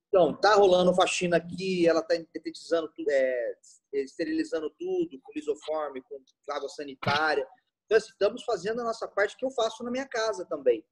[0.09, 3.55] Então, tá rolando faxina aqui, ela tá sintetizando tudo, é,
[3.93, 6.19] esterilizando tudo, com lisoforme, com
[6.51, 7.47] água sanitária.
[7.85, 10.85] Então, assim, estamos fazendo a nossa parte que eu faço na minha casa também.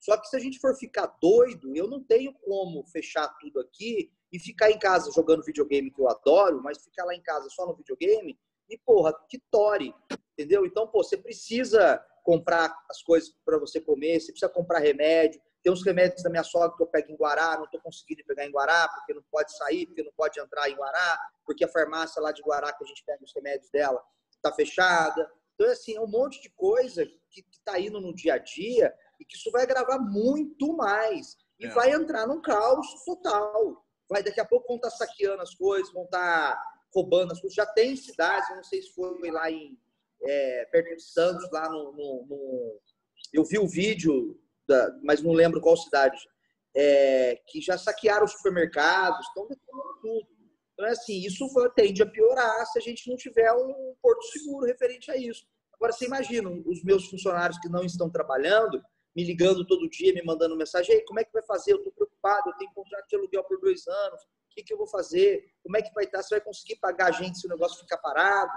[0.00, 4.10] Só que se a gente for ficar doido, eu não tenho como fechar tudo aqui
[4.32, 7.66] e ficar em casa jogando videogame que eu adoro, mas ficar lá em casa só
[7.66, 8.36] no videogame
[8.68, 9.94] e, porra, que tore,
[10.32, 10.66] entendeu?
[10.66, 15.40] Então, pô, você precisa comprar as coisas para você comer, você precisa comprar remédio.
[15.62, 18.44] Tem uns remédios da minha sogra que eu pego em Guará, não estou conseguindo pegar
[18.44, 22.20] em Guará, porque não pode sair, porque não pode entrar em Guará, porque a farmácia
[22.20, 24.02] lá de Guará que a gente pega os remédios dela
[24.34, 25.30] está fechada.
[25.54, 29.24] Então, assim, é um monte de coisa que está indo no dia a dia e
[29.24, 31.36] que isso vai agravar muito mais.
[31.60, 31.70] E é.
[31.70, 33.84] vai entrar num caos total.
[34.08, 37.40] Vai, daqui a pouco vão estar tá saqueando as coisas, vão estar tá roubando as
[37.40, 37.54] coisas.
[37.54, 39.78] Já tem cidades, eu não sei se foi lá em
[40.24, 42.80] é, perto de Santos, lá no, no, no,
[43.32, 46.18] Eu vi o vídeo, da, mas não lembro qual cidade,
[46.74, 49.46] é, que já saquearam os supermercados, estão
[50.00, 50.26] tudo.
[50.72, 54.66] Então, é assim, isso tende a piorar se a gente não tiver um porto seguro
[54.66, 55.46] referente a isso.
[55.74, 58.82] Agora, você imagina, os meus funcionários que não estão trabalhando,
[59.14, 61.72] me ligando todo dia, me mandando mensagem, Ei, como é que vai fazer?
[61.72, 64.78] Eu estou preocupado, eu tenho contrato de aluguel por dois anos, o que, que eu
[64.78, 65.44] vou fazer?
[65.62, 66.22] Como é que vai estar?
[66.22, 68.52] Você vai conseguir pagar a gente se o negócio ficar parado?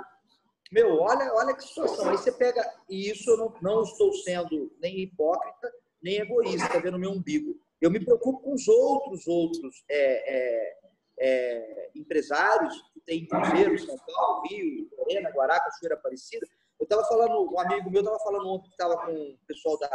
[0.72, 2.10] Meu, olha, olha que situação.
[2.10, 5.72] Aí você pega, e isso eu não, não estou sendo nem hipócrita,
[6.06, 7.60] nem egoísta, vendo meu umbigo.
[7.82, 10.78] Eu me preocupo com os outros, outros é, é,
[11.20, 16.46] é, empresários que têm Cruzeiro, São Paulo, Rio, Lorena, Guará, Cachoeira Aparecida.
[16.80, 19.88] Eu estava falando, um amigo meu estava falando ontem que estava com o pessoal da,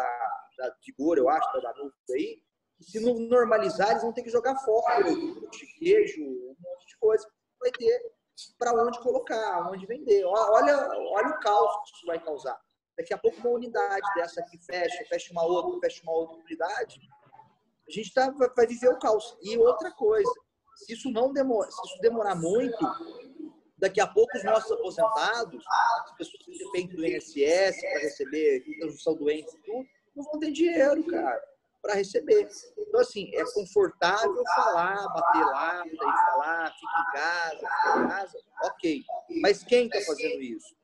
[0.58, 0.76] da
[1.16, 2.42] eu acho, da Danúbio aí,
[2.80, 5.04] se não normalizar, eles vão ter que jogar fora
[5.78, 7.28] queijo, um monte de coisa.
[7.60, 8.12] Vai ter
[8.58, 10.24] para onde colocar, onde vender.
[10.24, 12.58] Olha, olha o caos que isso vai causar.
[12.96, 17.00] Daqui a pouco uma unidade dessa aqui fecha, fecha uma outra, fecha uma outra unidade.
[17.88, 19.36] A gente tá, vai viver o caos.
[19.42, 20.30] E outra coisa,
[20.76, 22.78] se isso não demora, se isso demorar muito,
[23.78, 25.64] daqui a pouco os nossos aposentados,
[26.04, 30.52] as pessoas que dependem do INSS para receber transmissão doente e tudo, não vão ter
[30.52, 31.50] dinheiro, cara
[31.82, 32.48] para receber.
[32.78, 38.38] Então, assim, é confortável falar, bater lá, daí falar, fica em casa, fica em casa,
[38.64, 39.04] ok.
[39.40, 40.79] Mas quem está fazendo isso?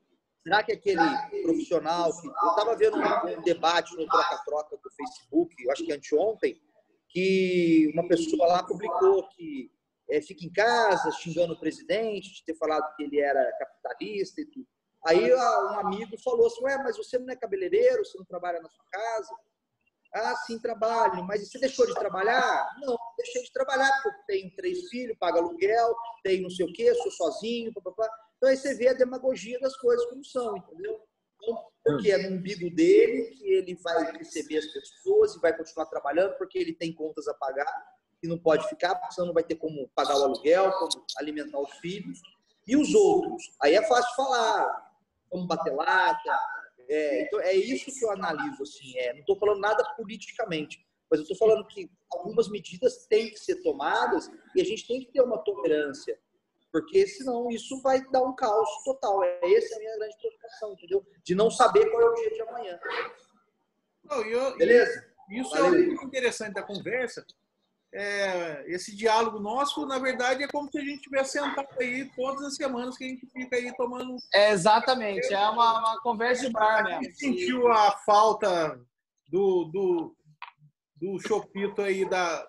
[0.47, 1.03] Será que aquele
[1.43, 2.29] profissional que.
[2.29, 6.63] Eu estava vendo um, debate no troca-troca do Facebook, eu acho que anteontem,
[7.09, 9.69] que uma pessoa lá publicou que
[10.09, 14.47] é, fica em casa xingando o presidente, de ter falado que ele era capitalista e
[14.47, 14.69] tudo.
[15.05, 18.69] Aí um amigo falou assim: Ué, mas você não é cabeleireiro, você não trabalha na
[18.69, 19.35] sua casa?
[20.15, 21.25] Ah, sim, trabalho.
[21.25, 22.73] Mas você deixou de trabalhar?
[22.83, 25.93] Não, deixei de trabalhar porque tenho três filhos, pago aluguel,
[26.23, 28.09] tenho não sei o quê, sou sozinho, papapá.
[28.37, 31.01] Então aí você vê a demagogia das coisas como são, entendeu?
[31.43, 35.87] Então, porque é no umbigo dele que ele vai receber as pessoas e vai continuar
[35.87, 37.67] trabalhando porque ele tem contas a pagar
[38.23, 41.61] e não pode ficar, porque senão não vai ter como pagar o aluguel, como alimentar
[41.61, 42.21] os filhos.
[42.67, 43.43] E os outros?
[43.63, 44.93] Aí é fácil falar,
[45.29, 46.39] como bater lata,
[46.89, 48.63] é, então, é isso que eu analiso.
[48.63, 53.31] Assim, é, não estou falando nada politicamente, mas eu estou falando que algumas medidas têm
[53.31, 56.19] que ser tomadas e a gente tem que ter uma tolerância,
[56.77, 59.25] porque senão isso vai dar um caos total.
[59.25, 61.07] É essa é a minha grande preocupação, entendeu?
[61.25, 62.79] De não saber qual é o dia de amanhã.
[64.05, 65.07] Não, eu, Beleza?
[65.31, 65.67] Isso Valeu.
[65.67, 67.25] é muito interessante da conversa,
[67.95, 72.45] é, esse diálogo nosso, na verdade, é como se a gente tivesse sentado aí todas
[72.45, 74.15] as semanas que a gente fica aí tomando.
[74.35, 76.99] É, exatamente, é uma, uma conversa de bar mesmo.
[76.99, 78.79] A gente sentiu a falta
[79.29, 80.17] do, do,
[80.97, 82.47] do chopito aí da,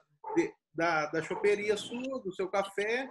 [0.78, 3.10] da, da choperia sua, do seu café,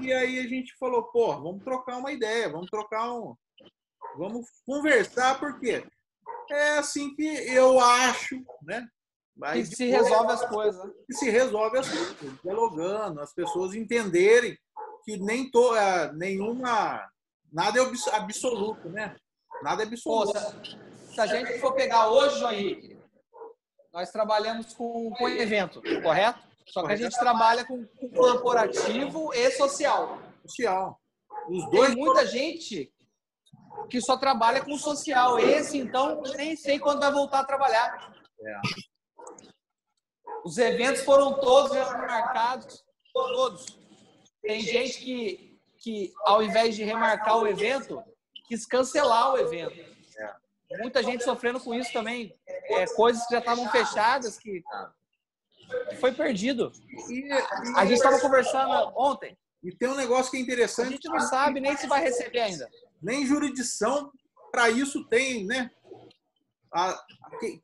[0.00, 3.36] e aí a gente falou, pô, vamos trocar uma ideia, vamos trocar um.
[4.16, 5.86] Vamos conversar, porque
[6.50, 8.88] é assim que eu acho, né?
[9.36, 10.82] Mas que se resolve as coisas.
[10.82, 10.92] Né?
[11.06, 14.56] Que se resolve as coisas, dialogando, as pessoas entenderem
[15.04, 17.06] que nem to, é, nenhuma.
[17.52, 17.82] Nada é
[18.14, 19.14] absoluto, né?
[19.62, 20.32] Nada é absoluto.
[20.32, 22.98] Pô, se, se, a gente for pegar hoje, João Henrique,
[23.92, 26.45] nós trabalhamos com, com evento, correto?
[26.68, 30.18] Só que a gente trabalha com, com corporativo e social.
[30.42, 31.00] Social.
[31.48, 31.94] Os dois.
[31.94, 32.92] Tem muita gente
[33.88, 35.38] que só trabalha com social.
[35.38, 38.14] Esse, então, nem sei quando vai voltar a trabalhar.
[38.40, 38.60] É.
[40.44, 43.78] Os eventos foram todos remarcados, todos.
[44.42, 48.02] Tem gente que, que ao invés de remarcar o evento,
[48.46, 49.78] quis cancelar o evento.
[50.18, 50.78] É.
[50.78, 52.34] Muita gente sofrendo com isso também.
[52.46, 54.62] É, coisas que já estavam fechadas, que,
[55.90, 56.72] que foi perdido.
[57.08, 57.32] E, e,
[57.76, 59.36] a gente estava conversando ontem.
[59.62, 60.88] E tem um negócio que é interessante.
[60.88, 62.68] A gente não sabe nem se vai receber ainda.
[63.02, 64.12] Nem jurisdição
[64.50, 65.70] para isso tem, né?
[66.72, 66.98] A,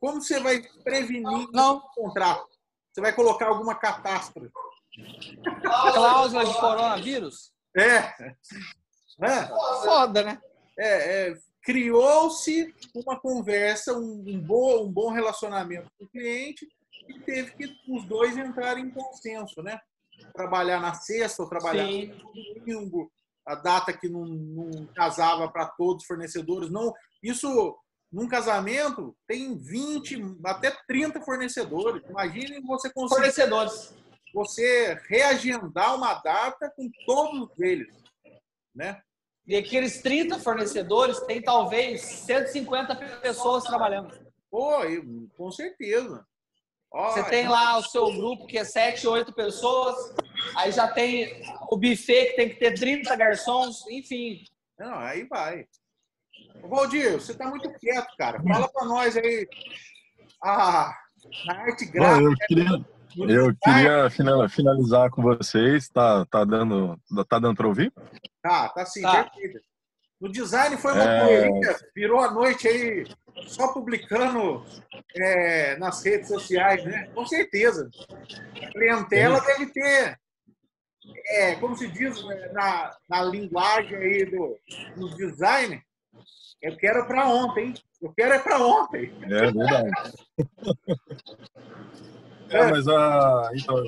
[0.01, 1.81] como você vai prevenir não.
[1.95, 2.49] contrato?
[2.93, 4.51] Você vai colocar alguma catástrofe.
[5.63, 7.53] Cláusula de coronavírus?
[7.77, 7.97] É.
[9.23, 9.47] é.
[9.83, 10.41] Foda, né?
[10.79, 16.69] É, é, criou-se uma conversa, um, um, bom, um bom relacionamento com o cliente
[17.09, 19.79] e teve que os dois entrarem em consenso, né?
[20.35, 22.07] Trabalhar na sexta ou trabalhar Sim.
[22.07, 23.11] no domingo,
[23.47, 26.71] a data que não, não casava para todos os fornecedores.
[26.71, 26.93] Não,
[27.23, 27.77] isso
[28.13, 32.03] num casamento tem 20, até 30 fornecedores.
[32.09, 33.95] Imagine você conseguir Fornecedores.
[34.35, 37.93] você reagendar uma data com todos eles,
[38.75, 39.01] né?
[39.47, 44.15] E aqueles 30 fornecedores tem talvez 150 pessoas trabalhando.
[44.49, 46.25] Pô, eu- com certeza.
[46.93, 50.15] Você tem lá o seu grupo que é 7, 8 pessoas,
[50.57, 54.45] aí já tem o buffet que tem que ter 30 garçons, enfim.
[54.79, 55.65] Não, aí vai.
[56.63, 58.43] Ô, Valdir, você tá muito quieto, cara.
[58.43, 59.49] Fala pra nós aí.
[60.45, 60.93] Ah,
[61.47, 62.23] na arte Bom, gráfica.
[62.25, 65.89] eu queria, eu queria final- finalizar com vocês.
[65.89, 67.93] Tá, tá dando, tá dando para ouvir?
[68.43, 69.25] Tá, tá sim, Tá.
[69.25, 69.61] perfeito.
[70.23, 71.49] No design foi uma É.
[71.97, 73.05] virou a noite aí
[73.49, 74.65] só publicando
[75.17, 77.11] é, nas redes sociais, né?
[77.13, 77.91] Com certeza.
[78.63, 80.17] A clientela deve ter,
[81.27, 84.57] é, como se diz né, na, na linguagem aí do,
[84.97, 85.83] do design,
[86.63, 89.13] eu quero para ontem, eu quero é para ontem.
[89.25, 89.91] É verdade.
[92.51, 93.51] É, mas a.
[93.55, 93.83] Então,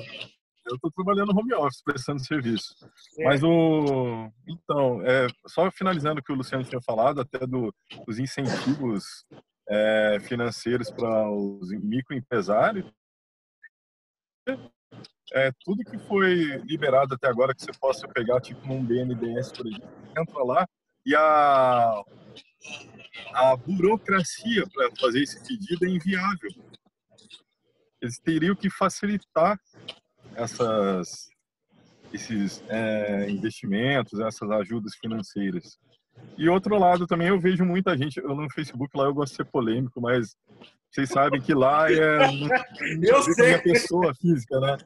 [0.65, 2.75] eu estou trabalhando home office, prestando serviço.
[3.19, 3.25] É.
[3.25, 4.31] Mas o.
[4.47, 7.73] Então, é, só finalizando o que o Luciano tinha falado, até do,
[8.05, 9.25] dos incentivos
[9.69, 12.91] é, financeiros para os microempresários.
[15.33, 19.67] É, tudo que foi liberado até agora que você possa pegar, tipo num BNDES, por
[19.67, 20.67] exemplo, entra lá
[21.05, 22.03] e a,
[23.33, 26.49] a burocracia para fazer esse pedido é inviável.
[28.01, 29.59] Eles teriam que facilitar
[30.35, 31.29] essas,
[32.13, 35.77] esses é, investimentos, essas ajudas financeiras.
[36.37, 39.37] E outro lado também eu vejo muita gente, eu no Facebook lá eu gosto de
[39.37, 40.35] ser polêmico, mas
[40.91, 41.95] vocês sabem que lá é
[43.01, 44.77] Eu a pessoa física, né?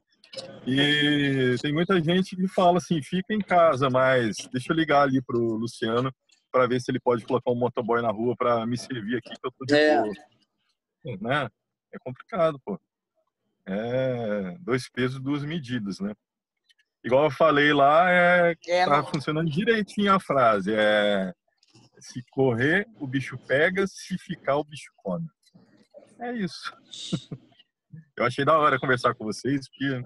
[0.65, 5.21] E tem muita gente que fala assim, fica em casa, mas deixa eu ligar ali
[5.21, 6.11] pro Luciano
[6.51, 9.47] para ver se ele pode colocar um motoboy na rua para me servir aqui que
[9.47, 10.01] eu tô de É.
[10.01, 10.13] boa.
[11.21, 11.49] Né?
[11.93, 12.79] É complicado, pô.
[13.72, 16.13] É dois pesos, duas medidas, né?
[17.03, 20.74] Igual eu falei lá, é, É, tá não- funcionando direitinho a frase.
[20.74, 21.34] É
[21.99, 25.28] se correr, o bicho pega, se ficar, o bicho come.
[26.20, 26.74] É isso.
[28.15, 30.03] Eu achei da hora conversar com vocês, porque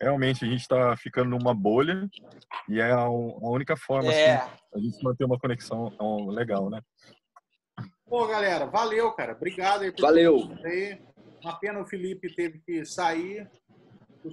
[0.00, 2.08] realmente a gente está ficando numa bolha
[2.68, 6.80] e é a, única forma é, assim, a gente manter uma conexão ó, legal, né?
[8.06, 9.32] Pô, galera, valeu, cara.
[9.32, 10.52] Obrigado aí por Valeu.
[10.64, 11.00] aí.
[11.42, 13.50] Uma pena o Felipe teve que sair.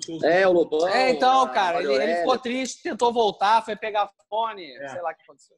[0.03, 0.87] seus- É, o Lobão.
[0.87, 4.89] É, então, cara, ele, ele ficou triste, tentou voltar, foi pegar fone, É.
[4.89, 5.55] sei lá o que aconteceu.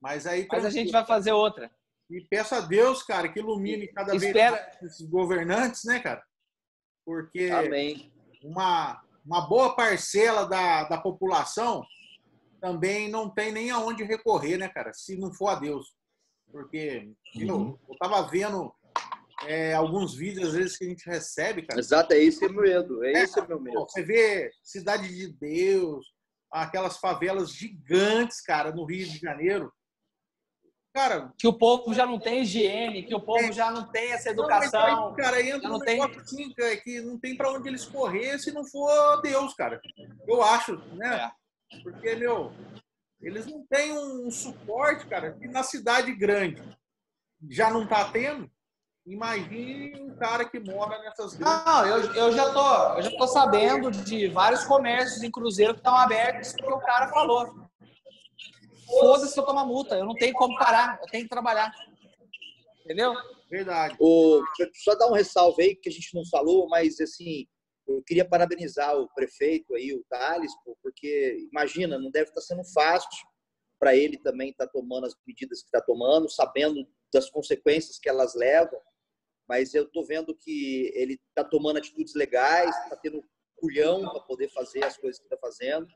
[0.00, 1.70] Mas aí Mas a gente vai fazer outra.
[2.10, 6.22] E peço a Deus, cara, que ilumine cada Espera- vez mais esses governantes, né, cara?
[7.04, 8.12] Porque Amém.
[8.44, 11.84] uma, uma boa parcela da, da população
[12.60, 14.92] também não tem nem aonde recorrer, né, cara?
[14.92, 15.92] Se não for a Deus.
[16.52, 18.72] Porque eu, eu tava vendo
[19.46, 21.80] é, alguns vídeos, às vezes, que a gente recebe, cara.
[21.80, 23.04] Exato, é esse é meu medo.
[23.04, 23.80] É esse é meu medo.
[23.88, 26.06] Você vê Cidade de Deus,
[26.50, 29.72] aquelas favelas gigantes, cara, no Rio de Janeiro.
[30.94, 34.32] Cara, Que o povo já não tem higiene, que o povo já não tem essa
[34.32, 35.08] Não, educação.
[35.08, 38.38] aí, cara, entra não um tem- assim, cara, que não tem pra onde eles correr
[38.38, 39.80] se não for Deus, cara.
[40.28, 41.32] Eu acho, né?
[41.82, 42.52] Porque, meu,
[43.20, 46.62] eles não têm um suporte, cara, que na cidade grande
[47.50, 48.48] já não tá tendo.
[49.06, 51.64] Imagine um cara que mora nessas grandes.
[51.64, 55.80] Não, eu, eu, já tô, eu já tô sabendo de vários comércios em Cruzeiro que
[55.80, 57.68] estão abertos porque o cara falou.
[58.86, 61.70] Foda-se se eu tomar multa, eu não tenho como parar, eu tenho que trabalhar.
[62.82, 63.14] Entendeu?
[63.50, 63.94] Verdade.
[63.98, 67.46] O, deixa eu só dar um ressalve aí que a gente não falou, mas assim,
[67.86, 70.52] eu queria parabenizar o prefeito aí, o Thales,
[70.82, 73.08] porque imagina, não deve estar sendo fácil
[73.78, 78.34] para ele também estar tomando as medidas que está tomando, sabendo das consequências que elas
[78.34, 78.78] levam.
[79.48, 83.22] Mas eu estou vendo que ele está tomando atitudes legais, está tendo
[83.56, 85.86] culhão para poder fazer as coisas que está fazendo,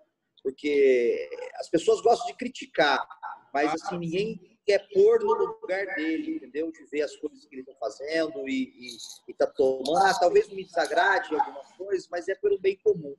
[0.43, 3.05] porque as pessoas gostam de criticar,
[3.53, 6.71] mas assim ninguém quer pôr no lugar dele, entendeu?
[6.71, 8.97] De ver as coisas que ele está fazendo e, e,
[9.29, 9.97] e tá tomando.
[9.97, 13.17] Ah, talvez me desagrade algumas coisas, mas é pelo bem comum.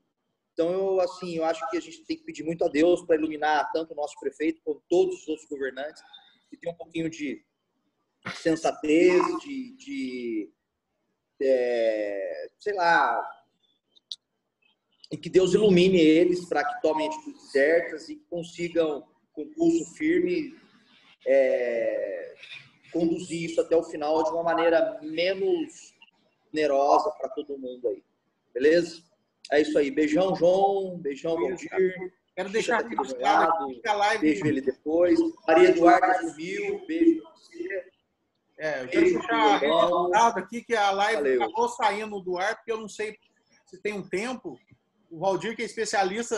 [0.54, 3.16] Então, eu, assim, eu acho que a gente tem que pedir muito a Deus para
[3.16, 6.04] iluminar tanto o nosso prefeito quanto todos os outros governantes
[6.52, 7.44] e ter um pouquinho de
[8.36, 10.52] sensatez, de, de
[11.42, 13.20] é, sei lá,
[15.12, 19.04] e que Deus ilumine eles para que tomem atitudes certas e consigam,
[19.34, 20.56] com pulso firme,
[21.26, 22.36] é,
[22.92, 25.96] conduzir isso até o final de uma maneira menos
[26.54, 28.04] onerosa para todo mundo aí.
[28.54, 29.04] Beleza?
[29.52, 29.90] É isso aí.
[29.90, 30.98] Beijão, João.
[31.00, 32.14] Beijão, Valdir.
[32.36, 33.82] Quero deixar Fica aqui lado.
[33.82, 34.22] que a live.
[34.22, 35.20] Beijo ele depois.
[35.48, 36.86] Maria Eduarda sumiu.
[36.86, 37.89] Beijo pra você.
[38.60, 39.14] É, eu quero
[39.64, 40.04] Lobão.
[40.04, 41.44] registrado aqui que a live Valeu.
[41.44, 43.18] acabou saindo do ar, porque eu não sei
[43.66, 44.60] se tem um tempo.
[45.10, 46.36] O Valdir, que é especialista